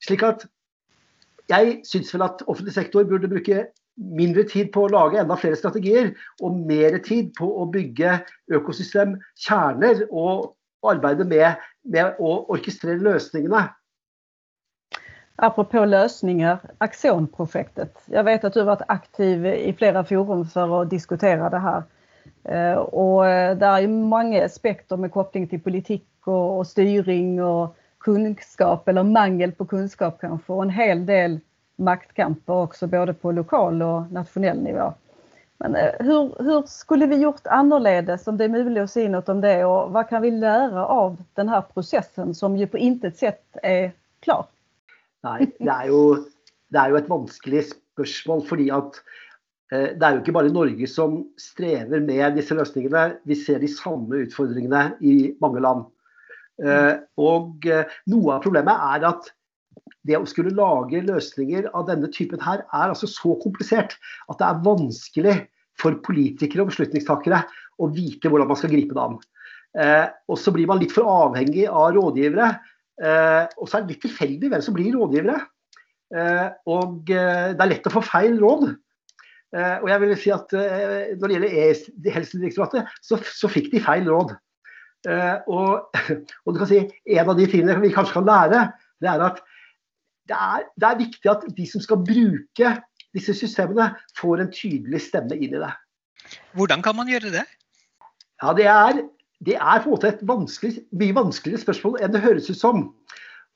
Slik 0.06 0.22
at 0.22 0.44
jeg 1.50 1.80
syns 1.88 2.12
vel 2.14 2.22
at 2.28 2.44
offentlig 2.46 2.76
sektor 2.76 3.06
burde 3.08 3.30
bruke 3.30 3.64
mindre 3.96 4.44
tid 4.48 4.70
på 4.72 4.86
å 4.86 4.92
lage 4.92 5.20
enda 5.20 5.36
flere 5.36 5.58
strategier, 5.58 6.12
og 6.40 6.62
mer 6.68 6.96
tid 7.04 7.32
på 7.38 7.48
å 7.60 7.66
bygge 7.72 8.20
økosystemkjerner 8.54 10.06
og 10.08 10.52
arbeide 10.88 11.26
med, 11.28 11.60
med 11.84 12.18
å 12.22 12.38
orkestrere 12.52 13.02
løsningene. 13.02 13.66
Apropå 15.42 15.82
løsninger, 15.88 16.60
Aksion-prosjektet. 16.84 17.96
Jeg 18.12 18.24
vet 18.28 18.44
at 18.46 18.54
du 18.54 18.62
har 18.62 18.74
vært 18.74 18.90
aktiv 18.92 19.46
i 19.48 19.72
flere 19.74 20.04
forum 20.06 20.44
for 20.48 20.82
å 20.82 20.84
diskutere 20.88 21.48
det 21.52 21.62
her. 21.64 21.86
Eh, 22.44 22.78
og 22.78 23.22
eh, 23.26 23.52
det 23.58 23.68
er 23.68 23.84
jo 23.84 24.08
mange 24.10 24.42
aspekter 24.42 24.98
med 24.98 25.12
kobling 25.14 25.46
til 25.50 25.62
politikk 25.62 26.28
og, 26.30 26.62
og 26.62 26.66
styring 26.66 27.36
og 27.42 27.76
kunnskap, 28.02 28.88
eller 28.88 29.06
mangel 29.06 29.54
på 29.54 29.68
kunnskap 29.70 30.18
kanskje, 30.22 30.50
og 30.50 30.64
en 30.64 30.74
hel 30.74 31.04
del 31.06 31.38
maktkamper 31.82 32.66
også, 32.66 32.88
både 32.90 33.14
på 33.14 33.34
lokal 33.36 33.78
og 33.86 34.10
nationell 34.14 34.58
nivå. 34.62 34.90
Men 35.62 35.76
hvordan 35.78 36.32
hur, 36.42 36.64
skulle 36.66 37.06
vi 37.06 37.20
gjort 37.22 37.46
annerledes, 37.46 38.26
om 38.26 38.38
det 38.38 38.48
er 38.48 38.54
mulig 38.56 38.82
å 38.82 38.90
si 38.90 39.04
noe 39.10 39.22
om 39.30 39.38
det 39.44 39.60
Og 39.62 39.92
hva 39.94 40.02
kan 40.08 40.24
vi 40.24 40.32
lære 40.34 40.82
av 40.82 41.20
denne 41.38 41.60
prosessen, 41.70 42.34
som 42.34 42.56
jo 42.58 42.66
på 42.66 42.80
intet 42.82 43.20
sett 43.20 43.62
er 43.62 43.92
klar? 44.26 44.48
Nei, 45.22 45.46
det 45.62 45.70
er 45.70 45.92
jo, 45.92 46.00
det 46.74 46.80
er 46.82 46.90
jo 46.90 46.98
et 46.98 47.10
vanskelig 47.10 47.62
spørsmål 47.70 48.42
fordi 48.48 48.66
at 48.74 48.98
eh, 48.98 49.12
det 49.72 50.04
er 50.04 50.14
jo 50.14 50.20
ikke 50.20 50.34
bare 50.36 50.52
Norge 50.52 50.86
som 50.90 51.14
strever 51.40 52.02
med 52.04 52.34
disse 52.36 52.52
løsningene. 52.52 53.16
Vi 53.24 53.38
ser 53.40 53.62
de 53.62 53.70
samme 53.72 54.18
utfordringene 54.26 54.82
i 55.00 55.14
mange 55.40 55.62
land. 55.64 55.86
Eh, 56.60 56.96
og 57.18 57.64
eh, 57.66 57.88
noe 58.12 58.36
av 58.36 58.42
problemet 58.44 58.84
er 58.94 59.06
at 59.08 59.30
det 60.06 60.18
å 60.18 60.26
skulle 60.28 60.54
lage 60.54 61.00
løsninger 61.06 61.70
av 61.72 61.86
denne 61.88 62.10
typen 62.12 62.42
her 62.42 62.64
er 62.64 62.90
altså 62.90 63.08
så 63.10 63.36
komplisert 63.42 63.96
at 64.28 64.38
det 64.40 64.48
er 64.48 64.62
vanskelig 64.66 65.36
for 65.80 65.96
politikere 66.04 66.64
og 66.64 66.72
beslutningstakere 66.72 67.40
å 67.82 67.88
vite 67.94 68.30
hvordan 68.30 68.50
man 68.50 68.58
skal 68.58 68.74
gripe 68.74 68.94
det 68.94 69.06
an. 69.06 69.16
Eh, 69.78 70.06
og 70.28 70.38
så 70.38 70.52
blir 70.54 70.68
man 70.70 70.82
litt 70.82 70.94
for 70.94 71.08
avhengig 71.08 71.64
av 71.70 71.94
rådgivere. 71.96 72.52
Eh, 73.02 73.44
og 73.56 73.66
så 73.66 73.78
er 73.78 73.86
det 73.86 73.96
litt 73.96 74.04
tilfeldig 74.04 74.52
hvem 74.52 74.64
som 74.64 74.76
blir 74.76 74.92
rådgivere. 74.98 75.40
Eh, 76.12 76.48
og 76.68 77.10
eh, 77.10 77.54
det 77.56 77.64
er 77.64 77.72
lett 77.72 77.88
å 77.88 77.94
få 77.96 78.04
feil 78.04 78.36
råd. 78.42 78.74
Eh, 79.52 79.76
og 79.82 79.88
jeg 79.90 80.00
vil 80.00 80.14
si 80.16 80.30
at 80.32 80.54
eh, 80.56 81.12
Når 81.20 81.28
det 81.28 81.34
gjelder 81.36 81.56
EIS, 81.60 81.82
Helsedirektoratet, 82.14 82.94
så, 83.04 83.18
så, 83.20 83.50
fikk 83.52 83.68
de 83.74 83.82
feil 83.84 84.08
råd. 84.08 84.34
Og, 85.50 85.98
og, 86.44 86.52
du 86.54 86.60
kan 86.60 86.68
si 86.70 86.78
En 87.10 87.32
av 87.32 87.34
de 87.34 87.48
tingene 87.50 87.80
vi 87.82 87.90
kanskje 87.92 88.20
kan 88.20 88.28
lære, 88.28 88.68
det 89.02 89.10
er 89.10 89.24
at 89.26 89.42
det 90.30 90.36
er, 90.38 90.66
det 90.78 90.86
er, 90.86 91.00
viktig 91.00 91.30
at 91.32 91.42
de 91.56 91.64
som 91.66 91.82
skal 91.82 91.98
bruke 92.06 92.68
disse 93.12 93.34
systemene, 93.36 93.88
får 94.16 94.44
en 94.44 94.52
tydelig 94.54 95.00
stemme 95.02 95.34
inn 95.34 95.56
i 95.56 95.60
det. 95.60 95.72
Hvordan 96.56 96.84
kan 96.86 96.96
man 96.96 97.10
gjøre 97.10 97.32
det? 97.34 97.42
Ja, 98.42 98.54
Det 98.56 98.68
er, 98.70 99.02
det 99.44 99.56
er 99.58 99.82
på 99.82 99.90
en 99.90 99.96
måte 99.96 100.12
et 100.12 100.22
vanskelig, 100.26 100.84
mye 100.94 101.16
vanskeligere 101.18 101.64
spørsmål 101.64 101.98
enn 102.00 102.14
det 102.14 102.22
høres 102.22 102.48
ut 102.50 102.60
som. 102.60 102.86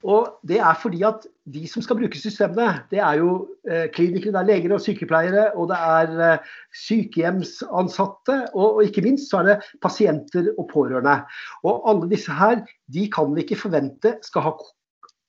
Og 0.04 0.38
Det 0.46 0.58
er 0.60 0.74
fordi 0.82 1.00
at 1.02 1.24
de 1.48 1.64
som 1.68 1.82
skal 1.82 1.96
bruke 1.96 2.18
systemene, 2.18 2.82
det 2.90 2.98
er 3.00 3.16
jo 3.18 3.48
eh, 3.70 3.88
klinikere, 3.94 4.34
det 4.34 4.40
er 4.42 4.48
leger 4.50 4.74
og 4.76 4.82
sykepleiere, 4.84 5.46
og 5.56 5.70
det 5.70 5.78
er 5.80 6.12
eh, 6.26 6.50
sykehjemsansatte, 6.76 8.36
og, 8.54 8.82
ikke 8.84 9.02
minst 9.02 9.30
så 9.30 9.40
er 9.40 9.48
det 9.48 9.56
pasienter 9.82 10.52
og 10.58 10.68
pårørende. 10.72 11.22
Og 11.64 11.88
Alle 11.88 12.10
disse 12.10 12.32
her, 12.32 12.60
de 12.92 13.08
kan 13.10 13.32
vi 13.34 13.46
ikke 13.46 13.62
forvente 13.64 14.18
skal 14.26 14.50
ha 14.50 14.56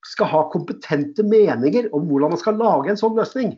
skal 0.07 0.29
ha 0.31 0.43
kompetente 0.51 1.23
meninger 1.25 1.89
om 1.95 2.05
hvordan 2.07 2.31
man 2.31 2.39
skal 2.39 2.59
lage 2.59 2.91
en 2.91 2.99
sånn 2.99 3.17
løsning. 3.17 3.57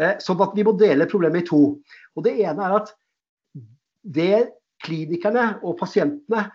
Eh, 0.00 0.16
sånn 0.22 0.40
at 0.42 0.56
vi 0.56 0.64
må 0.66 0.74
dele 0.78 1.08
problemet 1.10 1.44
i 1.44 1.48
to. 1.52 1.62
Og 2.16 2.24
Det 2.26 2.34
ene 2.40 2.66
er 2.66 2.76
at 2.80 2.92
det 4.02 4.38
klinikerne 4.82 5.60
og 5.62 5.78
pasientene 5.78 6.48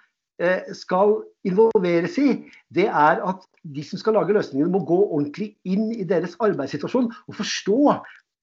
skal 0.78 1.16
involveres 1.48 2.18
i, 2.22 2.32
det 2.70 2.86
er 2.86 3.22
at 3.26 3.46
de 3.66 3.84
som 3.86 3.98
skal 3.98 4.14
lage 4.20 4.36
løsningene, 4.36 4.70
må 4.70 4.84
gå 4.86 4.98
ordentlig 5.08 5.56
inn 5.66 5.90
i 5.96 6.06
deres 6.08 6.36
arbeidssituasjon 6.44 7.10
og 7.10 7.38
forstå 7.40 7.96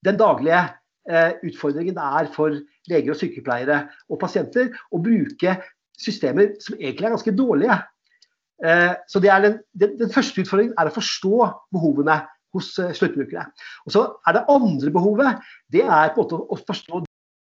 den 0.09 0.19
daglige 0.19 0.61
eh, 1.11 1.37
utfordringen 1.47 1.95
det 1.95 2.09
er 2.21 2.31
for 2.35 2.59
leger 2.91 3.15
og 3.15 3.21
sykepleiere 3.21 3.85
og 4.11 4.21
pasienter 4.21 4.75
å 4.91 5.01
bruke 5.05 5.57
systemer 6.01 6.57
som 6.61 6.77
egentlig 6.81 7.07
er 7.07 7.15
ganske 7.15 7.37
dårlige. 7.39 7.79
Så 9.11 9.21
den, 9.21 9.59
den, 9.77 9.97
den, 9.99 10.11
første 10.15 10.41
utfordringen 10.41 10.77
er 10.79 10.89
å 10.89 10.95
forstå 10.95 11.49
behovene 11.75 12.21
hos 12.55 12.71
sluttbrukere. 12.97 13.45
Og 13.85 13.93
så 13.93 14.05
er 14.27 14.37
det 14.37 14.45
andre 14.51 14.93
behovet 14.95 15.43
det 15.75 15.83
er 15.83 16.13
på 16.15 16.23
en 16.23 16.25
måte 16.25 16.39
å 16.39 16.59
forstå 16.63 17.03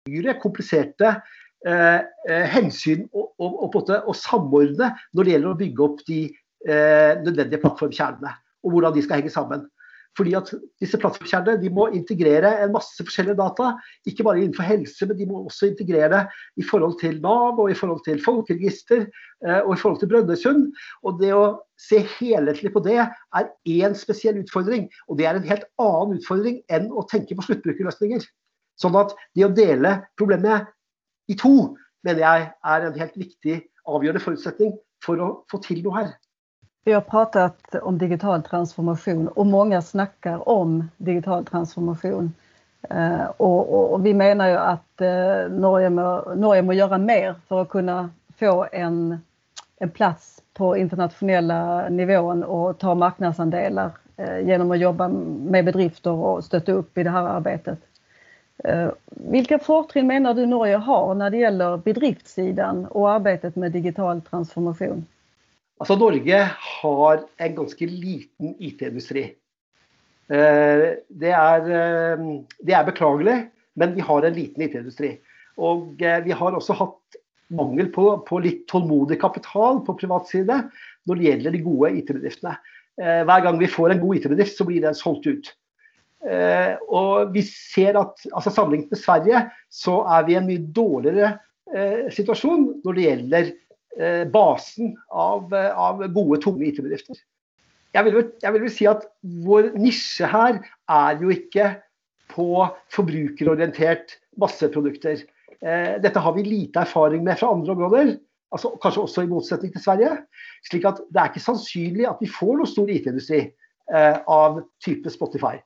dyre, 0.10 0.38
kompliserte 0.42 1.12
eh, 1.12 1.36
hensyn 1.66 3.08
og, 3.10 3.32
og, 3.42 3.52
og, 3.64 3.70
på 3.74 3.80
en 3.80 3.82
måte 3.82 4.02
å 4.06 4.14
samordne 4.18 4.92
når 5.18 5.26
det 5.26 5.32
gjelder 5.34 5.52
å 5.52 5.60
bygge 5.60 5.86
opp 5.86 6.04
de 6.10 6.20
eh, 6.70 7.14
nødvendige 7.24 7.62
plattformkjernene. 7.64 8.36
Og 8.66 8.76
hvordan 8.76 8.96
de 8.96 9.04
skal 9.06 9.22
henge 9.22 9.34
sammen. 9.34 9.66
Fordi 10.16 10.32
at 10.38 10.50
disse 10.80 10.98
plattformkjernene 11.00 11.60
de 11.60 11.70
må 11.76 11.90
integrere 11.98 12.54
en 12.64 12.72
masse 12.76 13.04
forskjellige 13.04 13.36
data. 13.42 13.74
Ikke 14.08 14.24
bare 14.24 14.40
innenfor 14.42 14.68
helse, 14.68 15.08
men 15.10 15.18
de 15.20 15.28
må 15.28 15.42
også 15.44 15.70
integrere 15.72 16.24
i 16.56 16.64
forhold 16.64 16.96
til 17.02 17.20
Nav 17.24 17.60
og 17.60 17.72
i 17.72 17.76
forhold 17.78 18.00
til 18.06 18.22
folkeregister 18.24 19.04
eh, 19.04 19.60
og 19.60 19.74
i 19.76 19.82
forhold 19.82 20.00
til 20.00 20.12
Brønnøysund. 20.14 20.70
Og 21.04 21.20
det 21.20 21.34
å 21.36 21.44
se 21.82 22.00
helhetlig 22.16 22.72
på 22.72 22.84
det 22.86 23.02
er 23.04 23.52
én 23.68 23.98
spesiell 24.00 24.40
utfordring. 24.40 24.88
Og 25.10 25.20
det 25.20 25.28
er 25.28 25.40
en 25.40 25.52
helt 25.52 25.68
annen 25.84 26.22
utfordring 26.22 26.62
enn 26.72 26.88
å 26.96 27.04
tenke 27.12 27.36
på 27.36 27.50
sluttbrukerløsninger. 27.50 28.24
Sånn 28.80 28.96
at 29.00 29.14
det 29.36 29.46
å 29.48 29.54
dele 29.56 29.98
problemet 30.20 30.72
i 31.27 31.38
to 31.39 31.75
mener 32.05 32.22
jeg 32.22 32.50
er 32.65 32.86
en 32.86 33.00
helt 33.00 33.17
viktig 33.17 33.58
avgjørende 33.86 34.22
forutsetning 34.24 34.75
for 35.05 35.22
å 35.22 35.32
få 35.51 35.60
til 35.65 35.82
noe 35.86 35.98
her. 35.98 36.13
Vi 36.86 36.94
har 36.94 37.01
pratet 37.01 37.75
om 37.82 37.98
digital 37.98 38.44
transformasjon, 38.46 39.32
og 39.34 39.48
mange 39.50 39.79
snakker 39.82 40.44
om 40.50 40.84
digital 40.98 41.46
transformasjon. 41.48 42.29
Eh, 42.89 43.25
og, 43.38 43.74
og, 43.74 43.94
och, 43.94 44.05
vi 44.05 44.13
mener 44.13 44.51
jo 44.51 44.60
at 44.62 45.01
eh, 45.01 45.48
Norge, 45.50 45.89
må, 45.89 46.10
Norge 46.38 46.62
må 46.62 46.75
gjøre 46.77 47.00
mer 47.01 47.39
for 47.50 47.63
å 47.63 47.70
kunne 47.72 47.96
få 48.38 48.67
en, 48.72 49.17
en 49.82 49.94
plass 49.98 50.36
på 50.53 50.75
internasjonale 50.77 51.89
nivåer 51.89 52.46
og 52.46 52.77
ta 52.79 52.94
markedsandeler 52.94 53.98
gjennom 54.15 54.70
å 54.72 54.77
jobbe 54.79 55.10
med 55.12 55.65
bedrifter 55.67 56.15
og 56.15 56.44
støtte 56.46 56.77
opp 56.79 56.96
i 56.96 57.03
det 57.03 57.12
her 57.12 57.25
arbetet. 57.34 57.82
Eh, 58.64 58.92
vilka 59.08 59.60
fortrin 59.60 60.08
menar 60.08 60.34
du 60.34 60.46
Norge 60.46 60.76
har 60.76 61.16
när 61.16 61.30
det 61.30 61.38
gäller 61.38 61.78
bedriftssidan 61.78 62.86
och 62.86 63.12
arbetet 63.12 63.56
med 63.56 63.72
digital 63.72 64.22
transformation? 64.22 65.06
Altså, 65.78 65.96
Norge 65.96 66.52
har 66.82 67.24
en 67.38 67.56
ganske 67.56 67.86
liten 67.86 68.56
IT-industri. 68.60 69.24
Eh, 70.28 70.96
det, 71.08 71.32
eh, 71.32 72.24
det, 72.60 72.74
er 72.74 72.86
beklagelig, 72.86 73.50
men 73.74 73.96
vi 73.96 74.02
har 74.02 74.24
en 74.24 74.34
liten 74.34 74.64
IT-industri. 74.64 75.18
Og 75.58 76.00
vi 76.00 76.32
har 76.32 76.56
også 76.56 76.74
hatt 76.76 77.20
mangel 77.48 77.92
på, 77.94 78.08
på, 78.28 78.40
litt 78.44 78.66
tålmodig 78.68 79.20
kapital 79.22 79.80
på 79.86 79.96
privat 80.00 80.28
side 80.28 80.58
når 81.08 81.20
det 81.20 81.28
gjelder 81.28 81.54
de 81.56 81.62
gode 81.64 81.92
IT-bedriftene. 82.00 82.56
Hver 83.00 83.44
gang 83.46 83.60
vi 83.60 83.70
får 83.72 83.94
en 83.94 84.02
god 84.02 84.18
IT-bedrift, 84.18 84.58
så 84.58 84.68
blir 84.68 84.84
den 84.84 84.98
solgt 84.98 85.30
ut. 85.30 85.54
Og 86.25 87.34
vi 87.36 87.44
ser 87.46 88.00
at 88.00 88.24
altså 88.32 88.50
Sammenlignet 88.50 88.94
med 88.96 88.98
Sverige, 88.98 89.41
så 89.70 90.00
er 90.10 90.24
vi 90.25 90.34
i 90.34 90.38
en 90.39 90.48
mye 90.48 90.63
dårligere 90.74 91.36
situasjon 92.13 92.63
når 92.86 92.98
det 92.98 93.03
gjelder 93.05 93.51
Eh, 94.00 94.27
basen 94.27 94.98
av, 95.08 95.53
eh, 95.53 95.72
av 95.79 96.01
gode, 96.12 96.41
tunge 96.44 96.65
IT-bedrifter. 96.67 97.15
Jeg, 97.96 98.12
jeg, 98.44 98.51
vil 98.51 98.63
vel 98.65 98.74
si 98.74 98.88
at 98.91 99.05
vår 99.46 99.70
nisje 99.79 100.27
her 100.27 100.58
er 100.91 101.22
jo 101.22 101.32
ikke 101.32 101.70
på 102.34 102.65
forbrukerorientert 102.91 104.17
masseprodukter. 104.41 105.24
Eh, 105.63 105.94
dette 106.03 106.24
har 106.25 106.36
vi 106.36 106.44
lite 106.44 106.84
erfaring 106.84 107.24
med 107.24 107.39
fra 107.39 107.53
andre 107.55 107.72
områder, 107.72 108.12
altså 108.51 108.74
kanskje 108.84 109.05
også 109.05 109.24
i 109.24 109.32
motsetning 109.32 109.72
til 109.72 109.86
Sverige. 109.86 110.17
slik 110.67 110.89
at 110.91 111.00
det 111.08 111.22
er 111.22 111.32
ikke 111.32 111.48
sannsynlig 111.48 112.10
at 112.10 112.20
vi 112.20 112.27
får 112.27 112.60
noe 112.60 112.67
stor 112.67 112.91
IT-industri 112.91 113.46
av 113.86 114.63
type 114.82 115.12
Spotify. 115.13 115.60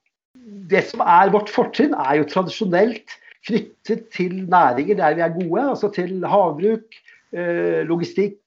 Det 0.69 0.83
som 0.87 1.01
er 1.03 1.31
vårt 1.33 1.49
fortrinn, 1.51 1.95
er 1.97 2.19
jo 2.19 2.29
tradisjonelt 2.29 3.17
knyttet 3.47 4.09
til 4.13 4.43
næringer 4.51 4.97
der 4.99 5.15
vi 5.17 5.23
er 5.25 5.35
gode, 5.35 5.63
altså 5.71 5.89
til 5.93 6.25
havbruk, 6.27 6.99
Eh, 7.29 7.85
logistikk, 7.85 8.41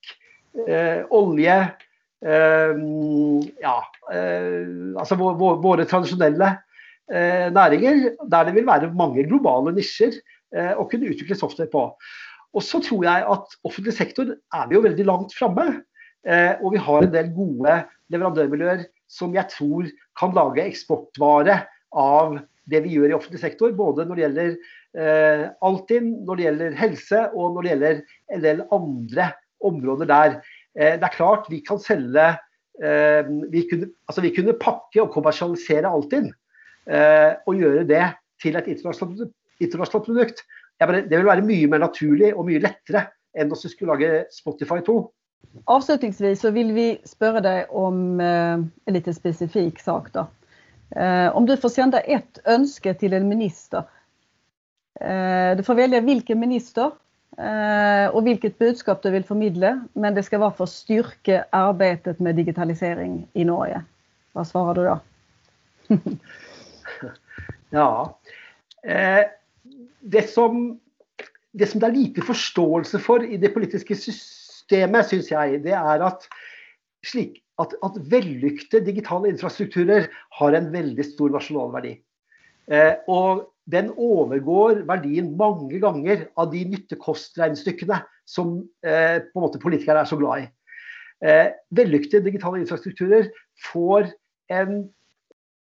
eh, 0.67 1.05
olje 1.15 1.55
eh, 2.27 2.81
Ja, 3.63 3.77
altså 4.99 5.15
våre 5.17 5.87
tradisjonelle 5.87 6.49
næringer 7.53 8.17
der 8.31 8.45
det 8.49 8.55
vil 8.57 8.67
være 8.67 8.91
mange 8.97 9.23
globale 9.27 9.73
nisjer 9.75 10.15
å 10.79 10.87
kunne 10.89 11.11
utvikle 11.11 11.37
software 11.37 11.71
på. 11.71 11.83
Og 12.53 12.65
så 12.65 12.81
tror 12.85 13.05
jeg 13.05 13.27
at 13.35 13.57
offentlig 13.67 13.95
sektor 13.97 14.33
er 14.33 14.69
vi 14.69 14.77
jo 14.77 14.85
veldig 14.85 15.07
langt 15.09 15.35
framme. 15.37 15.67
Og 16.63 16.69
vi 16.73 16.81
har 16.87 17.05
en 17.05 17.13
del 17.13 17.31
gode 17.37 17.77
leverandørmiljøer 18.15 18.87
som 19.11 19.35
jeg 19.37 19.51
tror 19.53 19.91
kan 20.19 20.35
lage 20.37 20.65
eksportvare 20.65 21.59
av 21.93 22.39
det 22.71 22.83
vi 22.85 22.95
gjør 22.97 23.13
i 23.13 23.17
offentlig 23.17 23.43
sektor. 23.43 23.73
Både 23.77 24.07
når 24.07 24.19
det 24.19 24.25
gjelder 24.25 24.55
eh, 24.99 25.45
Altinn, 25.67 26.13
når 26.27 26.39
det 26.39 26.47
gjelder 26.47 26.79
helse 26.79 27.23
og 27.33 27.57
når 27.57 27.67
det 27.67 27.73
gjelder 27.73 28.01
en 28.37 28.45
del 28.47 28.65
andre 28.79 29.29
områder 29.63 30.11
der. 30.11 30.39
Eh, 30.79 30.97
det 30.99 31.09
er 31.09 31.17
klart 31.17 31.51
vi 31.53 31.63
kan 31.67 31.81
selge 31.83 32.29
eh, 32.83 33.23
vi, 33.53 33.65
kunne, 33.71 33.91
altså 34.09 34.25
vi, 34.25 34.35
kunne, 34.35 34.59
pakke 34.61 35.03
og 35.05 35.13
kommersialisere 35.15 35.91
Altinn 35.91 36.31
eh, 36.89 37.33
og 37.47 37.59
gjøre 37.59 37.87
det 37.89 38.05
til 38.43 38.59
et 38.59 38.71
internasjonalt, 38.75 39.33
internasjonalt 39.63 40.07
produkt. 40.09 40.45
Bare, 40.83 41.05
det 41.07 41.19
vil 41.19 41.29
være 41.29 41.47
mye 41.47 41.69
mer 41.71 41.85
naturlig 41.85 42.33
og 42.35 42.49
mye 42.49 42.63
lettere 42.63 43.07
enn 43.39 43.53
å 43.53 43.59
skulle 43.59 43.95
lage 43.95 44.25
Spotify 44.35 44.81
2. 44.85 44.97
Avslutningsvis 45.71 46.43
så 46.43 46.51
vil 46.55 46.73
vi 46.75 46.87
spørre 47.07 47.43
deg 47.45 47.73
om 47.77 48.21
eh, 48.23 48.63
en 48.63 48.97
litt 48.97 49.11
spesifikk 49.15 49.81
sak. 49.83 50.11
da. 50.15 50.27
Eh, 50.97 51.29
om 51.37 51.47
du 51.49 51.57
får 51.57 51.73
sende 51.73 52.01
ett 52.05 52.41
ønske 52.49 52.95
til 53.01 53.17
en 53.17 53.29
minister 53.29 53.87
Eh, 55.01 55.57
du 55.57 55.63
får 55.63 55.75
velge 55.75 56.01
hvilken 56.05 56.41
minister 56.41 56.93
eh, 57.39 58.07
og 58.13 58.23
hvilket 58.27 58.59
budskap 58.61 59.01
du 59.03 59.11
vil 59.15 59.25
formidle, 59.27 59.75
men 59.95 60.17
det 60.17 60.27
skal 60.27 60.43
være 60.43 60.57
for 60.59 60.69
å 60.69 60.73
styrke 60.73 61.43
arbeidet 61.57 62.21
med 62.23 62.39
digitalisering 62.39 63.23
i 63.35 63.47
Norge. 63.49 63.83
Hva 64.33 64.45
svarer 64.49 64.79
du 64.79 64.85
da? 64.87 64.97
ja. 67.79 67.89
Det, 68.83 70.23
som, 70.31 70.63
det 71.53 71.69
som 71.71 71.83
det 71.83 71.89
er 71.89 71.99
lite 71.99 72.25
forståelse 72.27 73.01
for 73.03 73.25
i 73.25 73.39
det 73.41 73.53
politiske 73.55 73.97
systemet, 73.99 75.09
syns 75.09 75.31
jeg, 75.33 75.61
det 75.67 75.77
er 75.77 76.05
at, 76.07 76.27
slik, 77.07 77.41
at, 77.61 77.75
at 77.85 77.99
vellykkede 78.13 78.85
digitale 78.87 79.33
infrastrukturer 79.33 80.09
har 80.39 80.57
en 80.57 80.71
veldig 80.73 81.05
stor 81.07 81.35
nasjonal 81.35 81.73
verdi. 81.75 81.97
Eh, 82.73 82.95
og 83.11 83.49
den 83.71 83.93
overgår 83.95 84.83
verdien 84.89 85.35
mange 85.39 85.79
ganger 85.83 86.27
av 86.39 86.51
de 86.55 86.65
nytte-kost-regnestykkene 86.73 88.01
som 88.29 88.57
eh, 88.87 89.21
på 89.23 89.39
en 89.39 89.45
måte 89.45 89.61
politikere 89.63 90.03
er 90.03 90.11
så 90.11 90.19
glad 90.19 90.47
i. 90.47 90.49
Eh, 91.23 91.53
vellykkede 91.71 92.25
digitale 92.27 92.63
infrastrukturer 92.63 93.29
får 93.71 94.11
en 94.51 94.75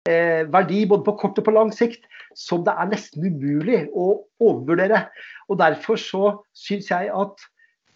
eh, 0.08 0.42
verdi 0.50 0.82
både 0.90 1.06
på 1.06 1.16
kort 1.20 1.38
og 1.38 1.46
på 1.46 1.54
lang 1.54 1.70
sikt 1.74 2.08
som 2.34 2.64
det 2.66 2.74
er 2.74 2.90
nesten 2.90 3.22
umulig 3.22 3.84
å 3.94 4.24
overvurdere. 4.42 5.04
Og 5.48 5.60
Derfor 5.60 6.00
så 6.00 6.24
syns 6.56 6.90
jeg 6.90 7.12
at 7.14 7.46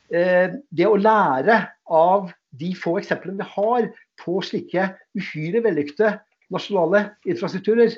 det 0.09 0.87
å 0.89 0.97
lære 0.97 1.59
av 1.85 2.31
de 2.59 2.71
få 2.77 2.95
eksemplene 3.01 3.43
vi 3.43 3.51
har 3.55 3.89
på 4.23 4.39
slike 4.45 4.87
uhyre 5.19 5.61
vellykkede 5.67 6.15
nasjonale 6.55 7.05
infrastrukturer, 7.29 7.93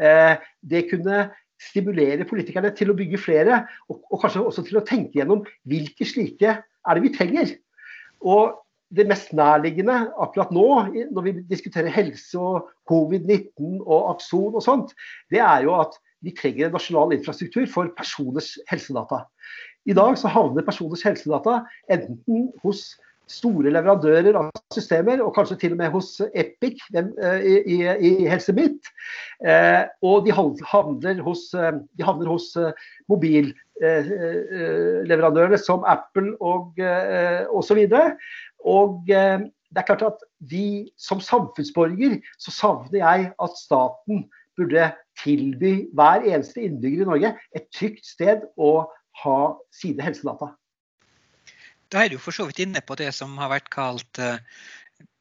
eh, 0.00 0.34
det 0.62 0.88
kunne 0.90 1.28
stimulere 1.60 2.24
politikerne 2.24 2.72
til 2.76 2.92
å 2.92 2.96
bygge 2.96 3.20
flere, 3.20 3.64
og, 3.90 4.00
og, 4.08 4.20
kanskje 4.22 4.44
også 4.46 4.64
til 4.66 4.80
å 4.80 4.86
tenke 4.86 5.20
gjennom 5.20 5.44
hvilke 5.68 6.08
slike 6.08 6.56
er 6.60 6.96
det 6.96 7.04
vi 7.04 7.14
trenger. 7.16 7.54
Og 8.24 8.56
det 8.90 9.06
mest 9.06 9.34
nærliggende 9.36 10.08
akkurat 10.18 10.50
nå, 10.54 10.66
når 11.12 11.26
vi 11.26 11.34
diskuterer 11.50 11.92
helse 11.94 12.38
og 12.40 12.70
covid-19 12.90 13.82
og 13.84 14.14
Akson 14.16 14.56
og 14.56 14.64
sånt, 14.64 14.96
det 15.30 15.42
er 15.44 15.68
jo 15.68 15.76
at 15.78 15.94
vi 16.24 16.32
trenger 16.36 16.66
en 16.66 16.74
nasjonal 16.74 17.14
infrastruktur 17.14 17.68
for 17.70 17.92
personers 17.96 18.56
helsedata. 18.68 19.22
I 19.90 19.94
dag 19.96 20.18
så 20.18 20.28
havner 20.30 20.66
personers 20.66 21.02
helsedata 21.06 21.62
enten 21.90 22.50
hos 22.62 22.80
store 23.30 23.70
leverandører 23.70 24.34
av 24.38 24.50
systemer, 24.74 25.20
og 25.22 25.34
kanskje 25.36 25.56
til 25.62 25.72
og 25.76 25.80
med 25.80 25.90
hos 25.94 26.08
Epic 26.34 26.76
dem, 26.94 27.06
i, 27.46 27.48
i, 27.76 27.78
i 28.08 28.10
Helse 28.30 28.52
Midt. 28.56 28.82
Eh, 29.46 29.84
og 30.06 30.16
de 30.26 30.32
havner 30.34 31.22
hos, 31.26 31.42
eh, 31.54 31.74
de 31.94 32.02
havner 32.06 32.28
hos 32.30 32.46
mobilleverandørene 33.10 35.58
som 35.62 35.84
Apple 35.88 36.30
og 36.42 36.78
eh, 36.82 37.44
osv. 37.54 37.78
Og 38.66 39.06
det 39.06 39.78
er 39.78 39.86
klart 39.86 40.02
at 40.10 40.18
vi 40.50 40.90
som 40.98 41.20
samfunnsborger 41.22 42.18
så 42.42 42.50
savner 42.50 42.98
jeg 42.98 43.30
at 43.30 43.52
staten 43.62 44.26
burde 44.58 44.90
tilby 45.22 45.86
hver 45.96 46.20
eneste 46.26 46.60
innbygger 46.66 47.02
i 47.04 47.08
Norge 47.08 47.30
et 47.56 47.66
trygt 47.72 48.06
sted 48.06 48.38
å 48.60 48.90
ha 49.24 49.40
sine 49.74 50.04
helsedata. 50.04 50.54
Da 51.90 52.04
er 52.04 52.12
du 52.12 52.20
for 52.22 52.34
så 52.34 52.46
vidt 52.46 52.62
inne 52.62 52.82
på 52.86 52.94
det 52.98 53.10
som 53.16 53.34
har 53.40 53.50
vært 53.50 53.70
kalt 53.72 54.20
uh, 54.22 54.38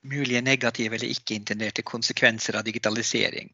mulige 0.05 0.41
negative 0.45 0.95
eller 0.95 1.12
ikke-intenderte 1.15 1.85
konsekvenser 1.88 2.59
av 2.59 2.67
digitalisering. 2.67 3.49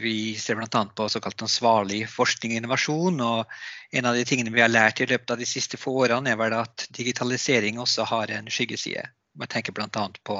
Vi 0.00 0.34
ser 0.40 0.56
bl.a. 0.56 0.84
på 0.96 1.08
såkalt 1.08 1.42
ansvarlig 1.44 2.06
forskning 2.08 2.54
og 2.54 2.62
innovasjon. 2.62 3.20
og 3.20 3.44
En 3.90 4.08
av 4.08 4.16
de 4.16 4.24
tingene 4.24 4.54
vi 4.54 4.62
har 4.62 4.72
lært 4.72 5.02
i 5.02 5.08
løpet 5.10 5.34
av 5.34 5.42
de 5.42 5.48
siste 5.48 5.76
få 5.76 5.92
årene, 6.06 6.32
er 6.32 6.38
vel 6.40 6.56
at 6.56 6.86
digitalisering 6.96 7.80
også 7.82 8.06
har 8.08 8.32
en 8.32 8.48
skyggeside. 8.48 9.04
Man 9.36 9.50
tenker 9.52 9.76
bl.a. 9.76 10.08
på 10.24 10.38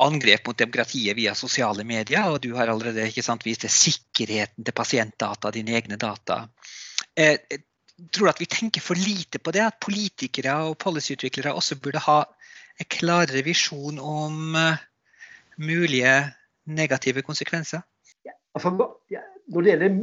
angrep 0.00 0.46
mot 0.46 0.58
demokratiet 0.58 1.16
via 1.16 1.34
sosiale 1.34 1.84
medier. 1.84 2.28
Og 2.28 2.42
du 2.44 2.52
har 2.58 2.68
allerede 2.68 3.22
sant, 3.22 3.46
vist 3.46 3.64
til 3.64 3.72
sikkerheten 3.72 4.64
til 4.64 4.76
pasientdata, 4.76 5.52
dine 5.56 5.78
egne 5.80 5.96
data. 6.00 6.42
Jeg 7.16 7.64
tror 8.14 8.30
at 8.32 8.40
vi 8.40 8.48
tenker 8.50 8.82
for 8.84 8.98
lite 8.98 9.40
på 9.42 9.52
det, 9.54 9.62
at 9.64 9.80
politikere 9.82 10.54
og 10.68 10.78
policyutviklere 10.82 11.54
også 11.54 11.78
burde 11.82 12.02
ha 12.06 12.22
en 12.80 12.88
klarere 12.90 13.42
visjon 13.44 13.98
om 13.98 14.56
uh, 14.56 14.78
mulige 15.60 16.14
negative 16.70 17.22
konsekvenser? 17.26 17.82
Ja, 18.24 18.32
altså, 18.54 18.72
når 19.48 19.60
det 19.60 19.72
gjelder 19.72 19.98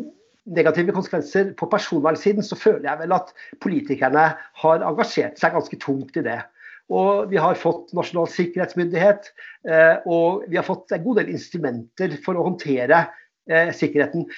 negative 0.57 0.93
konsekvenser 0.95 1.53
på 1.59 1.69
personvernsiden, 1.71 2.43
så 2.43 2.55
føler 2.55 2.89
jeg 2.89 3.01
vel 3.01 3.15
at 3.17 3.33
politikerne 3.61 4.27
har 4.61 4.85
engasjert 4.85 5.39
seg 5.39 5.57
ganske 5.57 5.79
tungt 5.83 6.19
i 6.19 6.25
det. 6.27 6.39
Og 6.87 7.27
vi 7.31 7.39
har 7.41 7.57
fått 7.59 7.91
Nasjonal 7.97 8.29
sikkerhetsmyndighet, 8.31 9.31
uh, 9.67 10.05
og 10.05 10.45
vi 10.47 10.59
har 10.59 10.67
fått 10.67 10.93
en 10.95 11.03
god 11.03 11.21
del 11.21 11.33
instrumenter 11.33 12.15
for 12.23 12.37
å 12.37 12.45
håndtere 12.47 13.07
uh, 13.07 13.71
sikkerheten. 13.75 14.29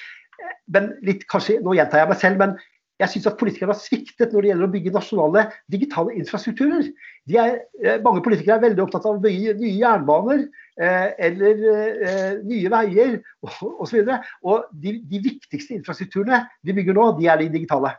Men 0.72 0.94
litt, 1.06 1.28
kanskje, 1.30 1.60
Nå 1.66 1.76
gjentar 1.78 2.02
jeg 2.02 2.10
meg 2.10 2.22
selv, 2.22 2.42
men 2.42 2.58
jeg 3.00 3.12
syns 3.14 3.30
at 3.30 3.38
politikerne 3.40 3.72
har 3.72 3.80
sviktet 3.80 4.34
når 4.34 4.44
det 4.44 4.50
gjelder 4.52 4.68
å 4.68 4.72
bygge 4.74 4.94
nasjonale 4.96 5.44
digitale 5.72 6.16
infrastrukturer. 6.20 6.90
Er, 7.30 7.62
eh, 7.84 8.02
mange 8.04 8.24
politikere 8.26 8.58
er 8.58 8.66
veldig 8.66 8.84
opptatt 8.84 9.08
av 9.08 9.20
å 9.20 9.24
bygge 9.24 9.56
nye 9.60 9.78
jernbaner 9.78 10.42
eh, 10.82 11.08
eller 11.30 11.64
eh, 11.72 12.34
nye 12.50 12.74
veier 12.74 13.16
osv. 13.48 13.70
Og, 13.72 13.88
så 13.88 14.04
og 14.44 14.68
de, 14.84 14.98
de, 15.00 15.24
viktigste 15.30 15.78
infrastrukturene 15.78 16.44
vi 16.68 16.76
bygger 16.76 16.98
nå, 16.98 17.12
de 17.22 17.30
er 17.32 17.40
de 17.40 17.48
digitale. 17.56 17.94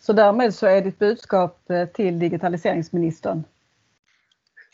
Så 0.00 0.16
dermed 0.16 0.54
så 0.54 0.70
er 0.70 0.86
ditt 0.86 0.98
budskap 1.02 1.58
eh, 1.72 1.84
til 1.96 2.16
digitaliseringsministeren? 2.22 3.44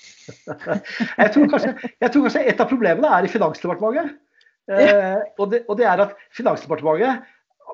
jeg, 1.22 1.28
tror 1.34 1.50
kanskje, 1.50 1.74
jeg 2.02 2.10
tror 2.10 2.24
kanskje 2.26 2.46
et 2.50 2.62
av 2.62 2.70
problemene 2.70 3.10
er 3.18 3.26
i 3.26 3.30
Finansdepartementet. 3.30 4.18
Eh, 4.70 5.18
og, 5.40 5.48
det, 5.50 5.64
og 5.66 5.78
det 5.78 5.86
er 5.90 6.06
at 6.06 6.14
Finansdepartementet 6.38 7.26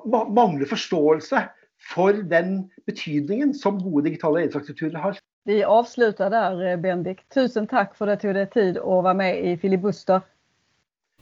mangler 0.09 0.69
forståelse 0.69 1.41
for 1.79 2.11
den 2.31 2.69
betydningen 2.89 3.53
som 3.55 3.79
gode 3.81 4.09
digitale 4.09 4.43
infrastrukturer 4.45 4.99
har. 4.99 5.19
Vi 5.47 5.61
avslutter 5.63 6.29
der, 6.29 6.59
eh, 6.61 6.77
Bendik. 6.77 7.23
Tusen 7.33 7.67
takk 7.67 7.95
for 7.95 8.09
at 8.09 8.21
du 8.21 8.27
hadde 8.27 8.49
tid 8.53 8.77
å 8.77 9.01
være 9.03 9.15
med 9.15 9.45
i 9.45 9.55
Filibuster. 9.55 10.21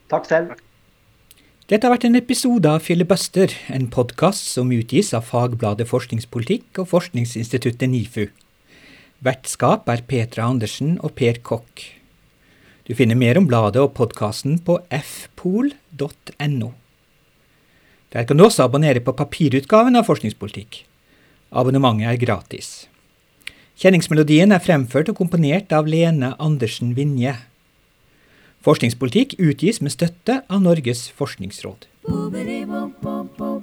Takk 0.10 0.26
selv. 0.26 0.56
Dette 1.68 1.84
har 1.84 1.98
vært 1.98 2.06
en 2.06 2.16
episode 2.16 2.66
av 2.66 2.80
Filibuster, 2.80 3.52
en 3.70 3.88
podkast 3.88 4.48
som 4.48 4.72
utgis 4.72 5.14
av 5.14 5.26
fagbladet 5.28 5.88
Forskningspolitikk 5.88 6.80
og 6.80 6.88
forskningsinstituttet 6.88 7.90
NIFU. 7.90 8.30
Vertskap 9.20 9.90
er 9.90 10.04
Petra 10.08 10.48
Andersen 10.48 10.98
og 11.04 11.16
Per 11.16 11.42
Kokk. 11.44 11.84
Du 12.88 12.96
finner 12.96 13.20
mer 13.20 13.38
om 13.38 13.48
bladet 13.50 13.82
og 13.84 13.94
podkasten 13.98 14.60
på 14.64 14.78
fpol.no. 14.96 16.70
Der 18.16 18.24
kan 18.24 18.38
du 18.38 18.46
også 18.46 18.64
abonnere 18.64 19.02
på 19.04 19.16
papirutgaven 19.16 20.00
av 20.00 20.08
Forskningspolitikk. 20.08 20.84
Abonnementet 21.52 22.08
er 22.08 22.22
gratis. 22.22 22.70
Kjenningsmelodien 23.78 24.52
er 24.56 24.64
fremført 24.64 25.12
og 25.12 25.20
komponert 25.20 25.74
av 25.76 25.90
Lene 25.92 26.32
Andersen 26.42 26.96
Vinje. 26.98 27.36
Forskningspolitikk 28.66 29.38
utgis 29.40 29.84
med 29.84 29.94
støtte 29.94 30.42
av 30.50 30.64
Norges 30.64 31.08
forskningsråd. 31.20 31.86
Boobidi, 32.08 32.64
bo, 32.66 32.88
bo, 33.04 33.18
bo, 33.38 33.54